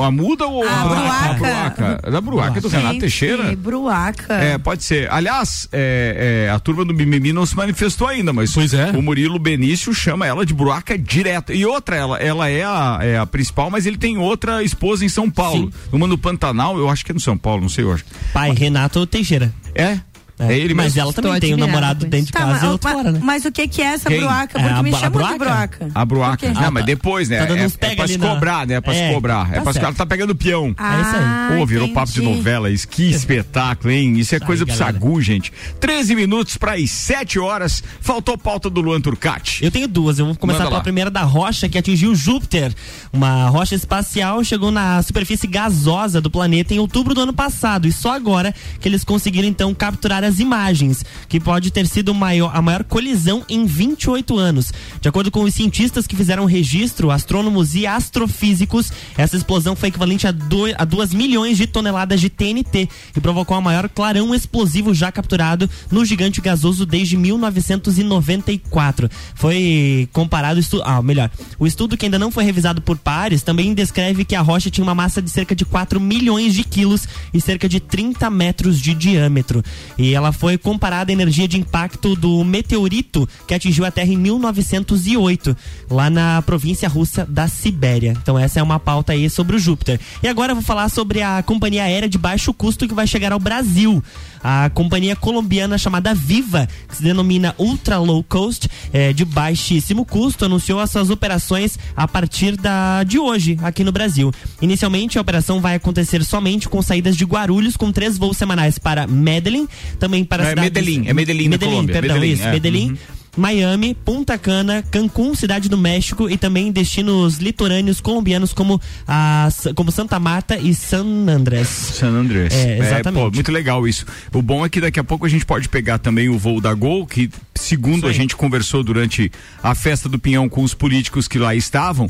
[0.02, 1.30] A, a muda ou A a, Bruaca.
[1.30, 2.10] A Bruaca.
[2.10, 3.54] Da Bruaca, é do Renato Gente, Teixeira.
[3.56, 4.34] Bruaca.
[4.34, 5.08] É, pode ser.
[5.12, 8.90] Aliás, é, é, a turma do Mimimi não se manifestou ainda, mas Pois é.
[8.90, 11.52] o Murilo Benício chama ela de Bruaca direto.
[11.52, 15.08] E outra, ela, ela é, a, é a principal, mas ele tem outra esposa em
[15.08, 15.72] São Paulo.
[15.92, 18.04] Uma no Pantanal, eu acho que é no São Paulo, não sei, eu acho.
[18.32, 19.54] Pai, Renato Teixeira.
[19.72, 20.00] É?
[20.38, 21.00] É, ele Mas mesmo.
[21.00, 23.12] ela também Estou tem um namorado dentro de Tá, casa mas, e outro mas- fora,
[23.12, 23.20] né?
[23.22, 24.18] mas o que que é essa Quem?
[24.20, 24.58] bruaca?
[24.58, 25.88] É, Porque a me chamam de Bruaca?
[25.94, 26.52] A Bruaca.
[26.52, 26.86] Não, Ah, mas tá.
[26.86, 27.38] depois, né?
[27.38, 28.74] Tá dando é, uns é pra ali se na- cobrar, né?
[28.74, 29.50] É pra se É, cobrar.
[29.50, 30.74] É tá pra se cara tá pegando peão.
[30.76, 31.58] Ah, É isso aí.
[31.58, 34.18] Pô, virou papo de novela, isso que espetáculo, hein?
[34.18, 35.52] Isso é coisa pro sagu, gente.
[35.80, 37.82] 13 minutos para as 7 horas.
[38.00, 39.64] Faltou pauta do Luan Turcati.
[39.64, 40.18] Eu tenho duas.
[40.18, 40.82] Eu vou começar Manda pela lá.
[40.82, 42.74] primeira da rocha que atingiu Júpiter.
[43.12, 47.88] Uma rocha espacial chegou na superfície gasosa do planeta em outubro do ano passado.
[47.88, 52.50] E só agora que eles conseguiram então capturar as imagens, que pode ter sido maior-
[52.54, 54.72] a maior colisão em 28 anos.
[55.00, 60.26] De acordo com os cientistas que fizeram registro, astrônomos e astrofísicos, essa explosão foi equivalente
[60.26, 65.68] a 2 milhões de toneladas de TNT e provocou o maior clarão explosivo já capturado
[65.90, 69.08] no gigante gasoso desde 1994.
[69.34, 73.74] Foi comparado, estu ah, melhor, o estudo que ainda não foi revisado por pares também
[73.74, 77.40] descreve que a rocha tinha uma massa de cerca de 4 milhões de quilos e
[77.40, 79.62] cerca de 30 metros de diâmetro.
[79.98, 84.16] E ela foi comparada à energia de impacto do meteorito que atingiu a Terra em
[84.16, 85.56] 1908,
[85.90, 88.16] lá na província russa da Sibéria.
[88.20, 90.00] Então essa é uma pauta aí sobre o Júpiter.
[90.22, 93.32] E agora eu vou falar sobre a companhia aérea de baixo custo que vai chegar
[93.32, 94.02] ao Brasil.
[94.42, 100.44] A companhia colombiana chamada Viva, que se denomina Ultra Low Cost, é, de baixíssimo custo,
[100.44, 104.32] anunciou as suas operações a partir da, de hoje aqui no Brasil.
[104.62, 109.06] Inicialmente, a operação vai acontecer somente com saídas de Guarulhos, com três voos semanais para
[109.06, 109.66] Medellín,
[110.06, 112.52] também para É cidades- Medellín, é Medellín na Medellín, Colômbia, perdão, Medellín, isso, é.
[112.52, 112.90] Medellín.
[112.90, 112.96] Uhum.
[113.36, 119.92] Miami, Punta Cana, Cancún, Cidade do México e também destinos litorâneos colombianos como, a, como
[119.92, 121.68] Santa Marta e San Andrés.
[121.68, 122.54] San Andrés.
[122.54, 123.22] É, exatamente.
[123.22, 124.06] pô, muito legal isso.
[124.32, 126.72] O bom é que daqui a pouco a gente pode pegar também o voo da
[126.72, 129.30] Gol, que segundo a gente conversou durante
[129.62, 132.08] a festa do Pinhão com os políticos que lá estavam,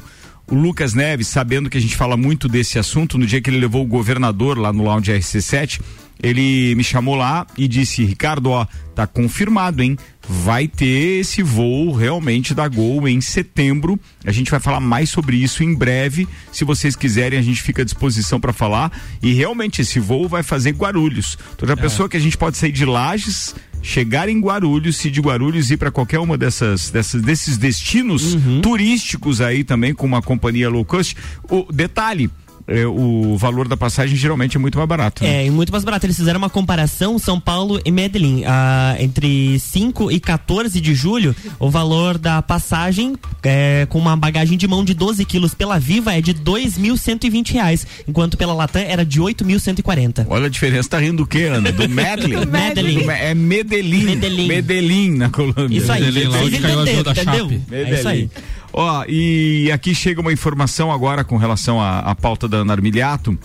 [0.49, 3.59] o Lucas Neves, sabendo que a gente fala muito desse assunto, no dia que ele
[3.59, 5.81] levou o governador lá no lounge RC7,
[6.23, 9.97] ele me chamou lá e disse: Ricardo, ó, tá confirmado, hein?
[10.29, 13.99] Vai ter esse voo realmente da Gol em setembro.
[14.25, 16.27] A gente vai falar mais sobre isso em breve.
[16.51, 18.91] Se vocês quiserem, a gente fica à disposição para falar.
[19.23, 21.39] E realmente esse voo vai fazer Guarulhos.
[21.55, 25.21] Então já pensou que a gente pode sair de Lages, chegar em Guarulhos, se de
[25.21, 30.69] Guarulhos ir para qualquer uma dessas, dessas desses destinos turísticos aí também com uma companhia
[30.69, 31.17] low cost.
[31.49, 32.29] O detalhe,
[32.69, 35.23] é, o valor da passagem geralmente é muito mais barato.
[35.23, 35.43] né?
[35.43, 36.07] É, e muito mais barato.
[36.07, 38.43] Eles fizeram uma comparação São Paulo e Medellín.
[38.47, 44.59] Ah, entre 5 e 14 de julho, o valor da passagem é, com uma bagagem
[44.59, 49.05] de mão de 12 quilos pela Viva é de 2.120 reais, enquanto pela Latam era
[49.05, 50.27] de 8.140.
[50.29, 51.71] Olha a diferença, tá rindo do quê, Ana?
[51.73, 52.41] Do Medellín?
[52.41, 53.03] Do Medellín.
[53.05, 54.05] Do É Medellín.
[54.05, 54.47] Medellín.
[54.49, 55.77] Medellín na Colômbia.
[55.79, 57.37] Isso aí, Medellín, lá onde caiu avião da Chape.
[57.39, 57.61] entendeu?
[57.71, 58.31] É isso aí.
[58.79, 63.37] Ó, e aqui chega uma informação agora com relação à, pauta da Ana Armiliato,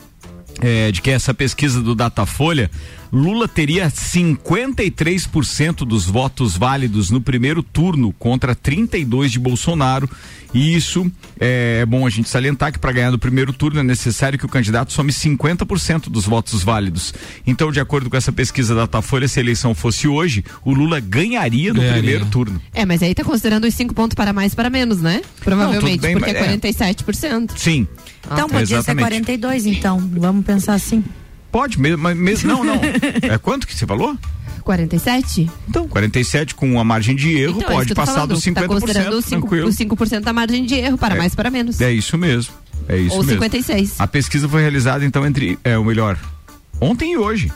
[0.60, 2.70] é, de que essa pesquisa do Datafolha,
[3.12, 10.09] Lula teria 53% dos votos válidos no primeiro turno contra 32 de Bolsonaro.
[10.53, 11.09] E isso
[11.39, 14.45] é, é bom a gente salientar que para ganhar no primeiro turno é necessário que
[14.45, 17.14] o candidato some 50% dos votos válidos.
[17.47, 20.99] Então, de acordo com essa pesquisa da Datafolha, se a eleição fosse hoje, o Lula
[20.99, 22.01] ganharia no Ganharia.
[22.01, 22.62] primeiro turno.
[22.74, 25.22] É, mas aí tá considerando os 5 pontos para mais para menos, né?
[25.39, 26.57] Provavelmente, tudo bem, porque é é.
[26.57, 27.51] 47%.
[27.55, 27.88] Sim.
[28.26, 29.03] Então podia ser Exatamente.
[29.03, 29.99] 42, então.
[30.18, 31.03] Vamos pensar assim.
[31.52, 32.76] Pode, mesmo, mas mesmo, não, não.
[33.22, 34.18] É quanto que você falou?
[34.64, 35.49] 47?
[35.68, 38.30] Então, 47 com a margem de erro Então, é pode passar falando.
[38.36, 39.68] dos Tá 50%, considerando os 5%, tranquilo.
[39.68, 41.18] os 5% da margem de erro, para É.
[41.18, 41.82] mais para menos.
[41.82, 42.54] É isso mesmo.
[42.88, 43.34] É isso Ou mesmo.
[43.41, 43.95] 56.
[43.99, 46.18] A pesquisa foi realizada então entre, é o melhor,
[46.80, 47.52] ontem e hoje.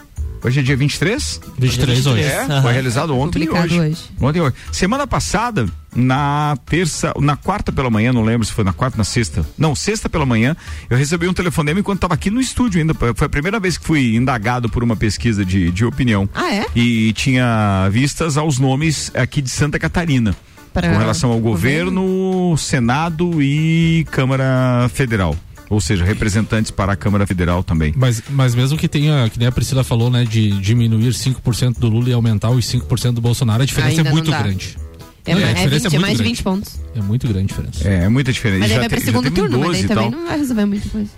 [0.46, 1.42] Hoje é dia 23?
[1.58, 2.22] 23 hoje.
[2.24, 3.80] É, foi realizado ontem e hoje.
[3.80, 3.98] hoje.
[4.22, 4.54] Ontem e hoje.
[4.72, 5.66] Semana passada,
[5.96, 9.44] na terça, na quarta pela manhã, não lembro se foi na quarta, na sexta.
[9.58, 10.56] Não, sexta pela manhã,
[10.88, 12.94] eu recebi um telefonema enquanto estava aqui no estúdio ainda.
[12.94, 16.30] Foi a primeira vez que fui indagado por uma pesquisa de, de opinião.
[16.36, 16.68] Ah, é?
[16.76, 20.36] E tinha vistas aos nomes aqui de Santa Catarina.
[20.72, 25.36] Pra- com relação ao governo, Senado e Câmara Federal.
[25.70, 27.94] Ou seja, representantes para a Câmara Federal também.
[27.98, 31.88] Mas, mas mesmo que tenha, que nem a Priscila falou, né, de diminuir 5% do
[31.90, 34.42] Lula e aumentar os 5% do Bolsonaro, a diferença Ainda é não muito dá.
[34.42, 34.78] grande.
[35.26, 36.36] É, Não, a é, diferença 20, é é muito mais de grande.
[36.36, 36.80] 20 pontos.
[36.96, 37.88] É muito grande a diferença.
[37.90, 38.60] É, é muita diferença.
[38.60, 40.90] Mas aí Já vai para segundo turno, mas 12 aí também não vai resolver muita
[40.90, 41.10] coisa.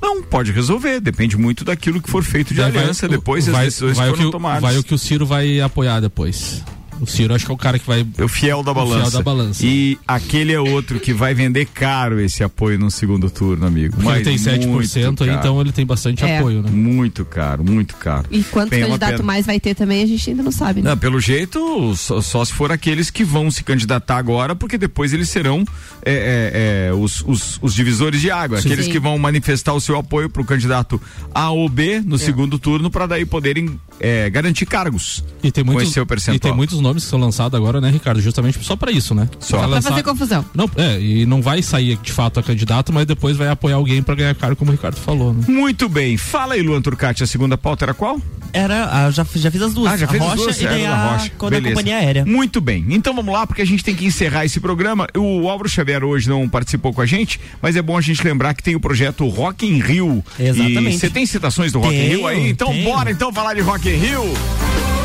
[0.00, 3.56] Não, pode resolver, depende muito daquilo que for feito de vai aliança depois e as
[3.56, 4.62] vai, decisões vai que o foram que, tomadas.
[4.62, 6.62] vai o que o Ciro vai apoiar depois.
[7.00, 8.06] O Ciro acho que é o cara que vai.
[8.18, 9.16] É o fiel da O fiel balança.
[9.18, 9.66] da balança.
[9.66, 13.96] E aquele é outro que vai vender caro esse apoio no segundo turno, amigo.
[13.96, 16.38] Porque ele Mas tem 7%, muito aí, então ele tem bastante É.
[16.38, 16.70] apoio, né?
[16.70, 18.26] Muito caro, muito caro.
[18.30, 20.90] E quanto Bem, é candidato mais vai ter também, a gente ainda não sabe, né?
[20.90, 25.12] Não, pelo jeito, só, só se for aqueles que vão se candidatar agora, porque depois
[25.12, 25.64] eles serão
[26.04, 28.60] é, é, é, os, os, os divisores de água.
[28.60, 28.68] Sim.
[28.68, 28.92] Aqueles Sim.
[28.92, 31.00] que vão manifestar o seu apoio para o candidato
[31.34, 32.00] A ou B É.
[32.00, 35.24] no segundo turno, para daí poderem é, garantir cargos.
[35.42, 36.40] E tem com muitos, esse seu e percentual.
[36.40, 38.20] tem muitos nomes que são lançados agora, né, Ricardo?
[38.20, 39.28] Justamente só pra isso, né?
[39.40, 39.58] Só.
[39.58, 40.44] Pra lançar- fazer confusão.
[40.54, 44.02] Não, é, e não vai sair de fato a candidato, mas depois vai apoiar alguém
[44.02, 45.44] pra ganhar cargo, como o Ricardo falou, né?
[45.48, 46.16] Muito bem.
[46.16, 48.20] Fala aí, Luan Turcati, a segunda pauta era qual?
[48.52, 49.92] Era, ah, já, já fiz as duas.
[49.92, 50.60] Ah, já a fez as Rocha duas?
[50.60, 51.30] e daí da a, Rocha.
[51.36, 51.74] quando a Beleza.
[51.76, 52.24] companhia aérea.
[52.24, 52.86] Muito bem.
[52.90, 55.06] Então vamos lá, porque a gente tem que encerrar esse programa.
[55.16, 58.54] O Álvaro Xavier hoje não participou com a gente, mas é bom a gente lembrar
[58.54, 60.24] que tem o projeto Rock in Rio.
[60.38, 60.98] Exatamente.
[60.98, 62.48] Você tem citações do Rock in Tenho, Rio aí?
[62.48, 62.84] Então tenho.
[62.84, 64.95] bora então falar de Rock in Rio.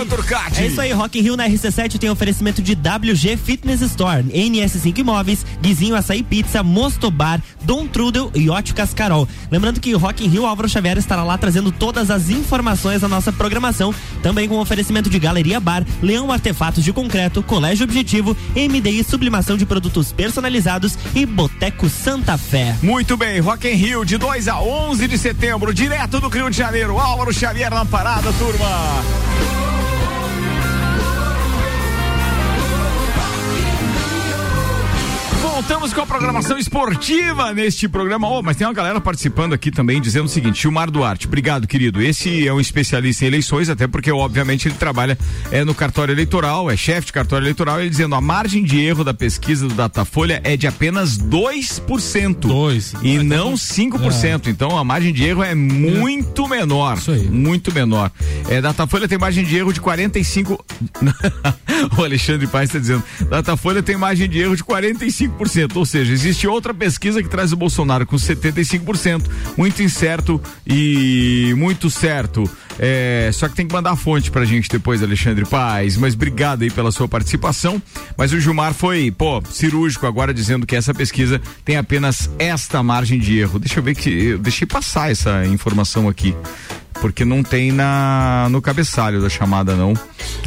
[0.00, 0.62] Luan Turcati.
[0.62, 4.98] É isso aí, Rock in Rio na RC7 tem oferecimento de WG Fitness Store, NS5
[4.98, 9.28] Imóveis, Guizinho Açaí Pizza, Mostobar, Dom Trudel e Óticas Carol.
[9.50, 13.30] Lembrando que Rock in Rio Álvaro Xavier estará lá trazendo todas as informações da nossa
[13.30, 19.58] programação, também com oferecimento de Galeria Bar, Leão Artefatos de Concreto, Colégio Objetivo, MDI Sublimação
[19.58, 22.74] de Produtos Personalizados e Boteco Santa Fé.
[22.82, 26.56] Muito bem, Rock in Rio de 2 a 11 de setembro, direto do Rio de
[26.56, 26.98] Janeiro.
[26.98, 29.79] Álvaro Xavier na parada, turma.
[35.60, 38.26] Voltamos com a programação esportiva neste programa.
[38.26, 42.00] Oh, mas tem uma galera participando aqui também dizendo o seguinte: Gilmar Duarte, obrigado, querido.
[42.00, 45.18] Esse é um especialista em eleições, até porque, obviamente, ele trabalha
[45.52, 47.78] é, no cartório eleitoral, é chefe de cartório eleitoral.
[47.78, 52.36] Ele dizendo a margem de erro da pesquisa do Datafolha é de apenas 2%.
[52.36, 52.94] 2.
[53.02, 54.46] E não 5%.
[54.46, 56.96] Então a margem de erro é muito menor.
[56.96, 57.28] Isso aí.
[57.28, 58.10] Muito menor.
[58.48, 60.64] É, Datafolha tem margem de erro de 45.
[61.98, 63.04] o Alexandre Paes está dizendo.
[63.28, 65.76] Datafolha tem margem de erro de 45% 75%.
[65.76, 69.24] Ou seja, existe outra pesquisa que traz o Bolsonaro com 75%,
[69.56, 72.48] muito incerto e muito certo.
[72.78, 75.96] É, só que tem que mandar a fonte pra gente depois, Alexandre Paz.
[75.96, 77.82] Mas obrigado aí pela sua participação.
[78.16, 83.18] Mas o Gilmar foi, pô, cirúrgico agora dizendo que essa pesquisa tem apenas esta margem
[83.18, 83.58] de erro.
[83.58, 86.34] Deixa eu ver que eu deixei passar essa informação aqui
[87.00, 89.94] porque não tem na no cabeçalho da chamada não.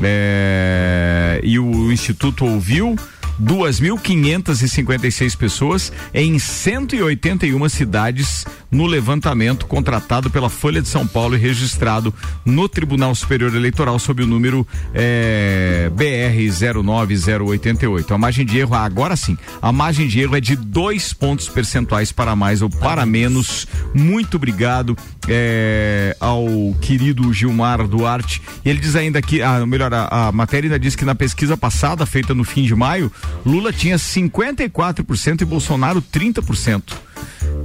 [0.02, 2.96] É, e o instituto ouviu
[3.42, 12.14] 2.556 pessoas em 181 cidades no levantamento contratado pela Folha de São Paulo e registrado
[12.46, 18.14] no Tribunal Superior Eleitoral sob o número é, BR 09088.
[18.14, 22.12] A margem de erro, agora sim, a margem de erro é de dois pontos percentuais
[22.12, 23.68] para mais ou para menos.
[23.94, 26.46] Muito obrigado é, ao
[26.82, 28.42] querido Gilmar Duarte.
[28.66, 31.56] E ele diz ainda que, ah, melhor, a, a matéria ainda diz que na pesquisa
[31.56, 33.12] passada, feita no fim de maio,
[33.46, 36.94] Lula tinha 54% e Bolsonaro 30%.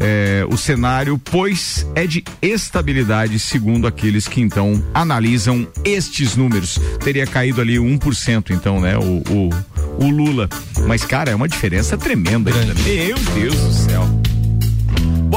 [0.01, 6.79] É, o cenário, pois, é de estabilidade, segundo aqueles que então analisam estes números.
[7.03, 8.97] Teria caído ali 1%, então, né?
[8.97, 10.49] O, o, o Lula.
[10.87, 12.75] Mas, cara, é uma diferença tremenda ainda.
[12.75, 14.28] Meu Deus do céu.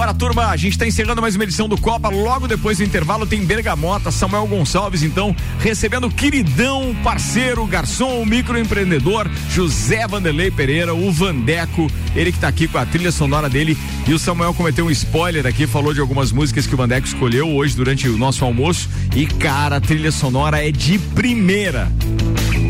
[0.01, 2.09] Bora, turma, a gente está encerrando mais uma edição do Copa.
[2.09, 9.29] Logo depois do intervalo tem Bergamota, Samuel Gonçalves, então, recebendo o queridão, parceiro, garçom, microempreendedor,
[9.51, 11.85] José Vanderlei Pereira, o Vandeco,
[12.15, 13.77] ele que está aqui com a trilha sonora dele.
[14.07, 17.47] E o Samuel cometeu um spoiler aqui, falou de algumas músicas que o Vandeco escolheu
[17.49, 18.89] hoje durante o nosso almoço.
[19.15, 21.91] E, cara, a trilha sonora é de primeira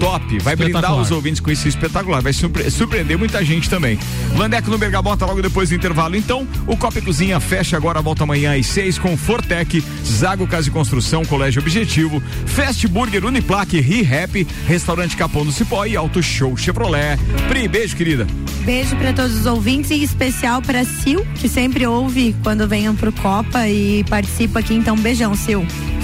[0.01, 0.39] top.
[0.39, 2.21] Vai brindar os ouvintes com isso espetacular.
[2.21, 3.99] Vai surpre surpreender muita gente também.
[4.35, 6.15] Vandeco no Bergamota logo depois do intervalo.
[6.15, 10.69] Então, o Copa e Cozinha fecha agora, volta amanhã às seis com Fortec, Zago Casa
[10.69, 16.57] e Construção, Colégio Objetivo, Fast Burger, Uniplaque, ReHap, Restaurante Capão do Cipó e Auto Show
[16.57, 17.19] Chevrolet.
[17.47, 18.25] Pri, beijo, querida.
[18.65, 22.95] Beijo para todos os ouvintes e em especial para Sil, que sempre ouve quando venham
[22.95, 24.73] pro Copa e participa aqui.
[24.73, 25.61] Então, beijão, Sil.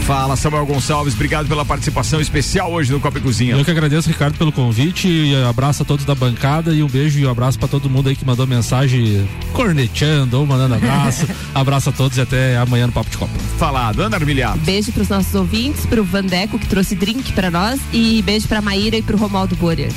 [0.08, 3.55] Fala, Samuel Gonçalves, obrigado pela participação especial hoje no Copa e Cozinha.
[3.58, 7.20] Eu que agradeço, Ricardo, pelo convite e abraço a todos da bancada e um beijo
[7.20, 11.28] e um abraço para todo mundo aí que mandou mensagem cornetando ou mandando abraço.
[11.53, 13.34] abraço a todos e até amanhã no Papo de Copa.
[13.58, 14.60] Falado, Ana Armiliato.
[14.60, 18.95] Beijo pros nossos ouvintes, pro Vandeco que trouxe drink para nós e beijo pra Maíra
[18.95, 19.91] e pro Romaldo Borer.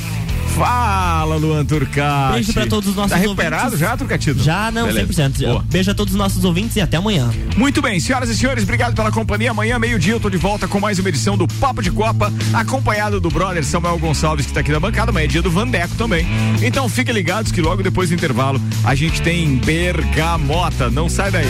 [0.57, 2.33] Fala, Luan Turcati.
[2.35, 3.81] Beijo pra todos os nossos Tá recuperado ouvintes.
[3.81, 4.43] já, Turcatito?
[4.43, 5.07] Já, não, Beleza.
[5.31, 5.39] 100%.
[5.47, 5.65] Boa.
[5.71, 7.31] Beijo a todos os nossos ouvintes e até amanhã.
[7.57, 9.51] Muito bem, senhoras e senhores, obrigado pela companhia.
[9.51, 13.21] Amanhã, meio-dia, eu tô de volta com mais uma edição do Papo de Copa, acompanhado
[13.21, 16.27] do brother Samuel Gonçalves, que tá aqui na bancada, mas é dia do Vandeco também.
[16.63, 20.91] Então fiquem ligados que logo depois do intervalo a gente tem Bergamota.
[20.91, 21.47] Não sai daí.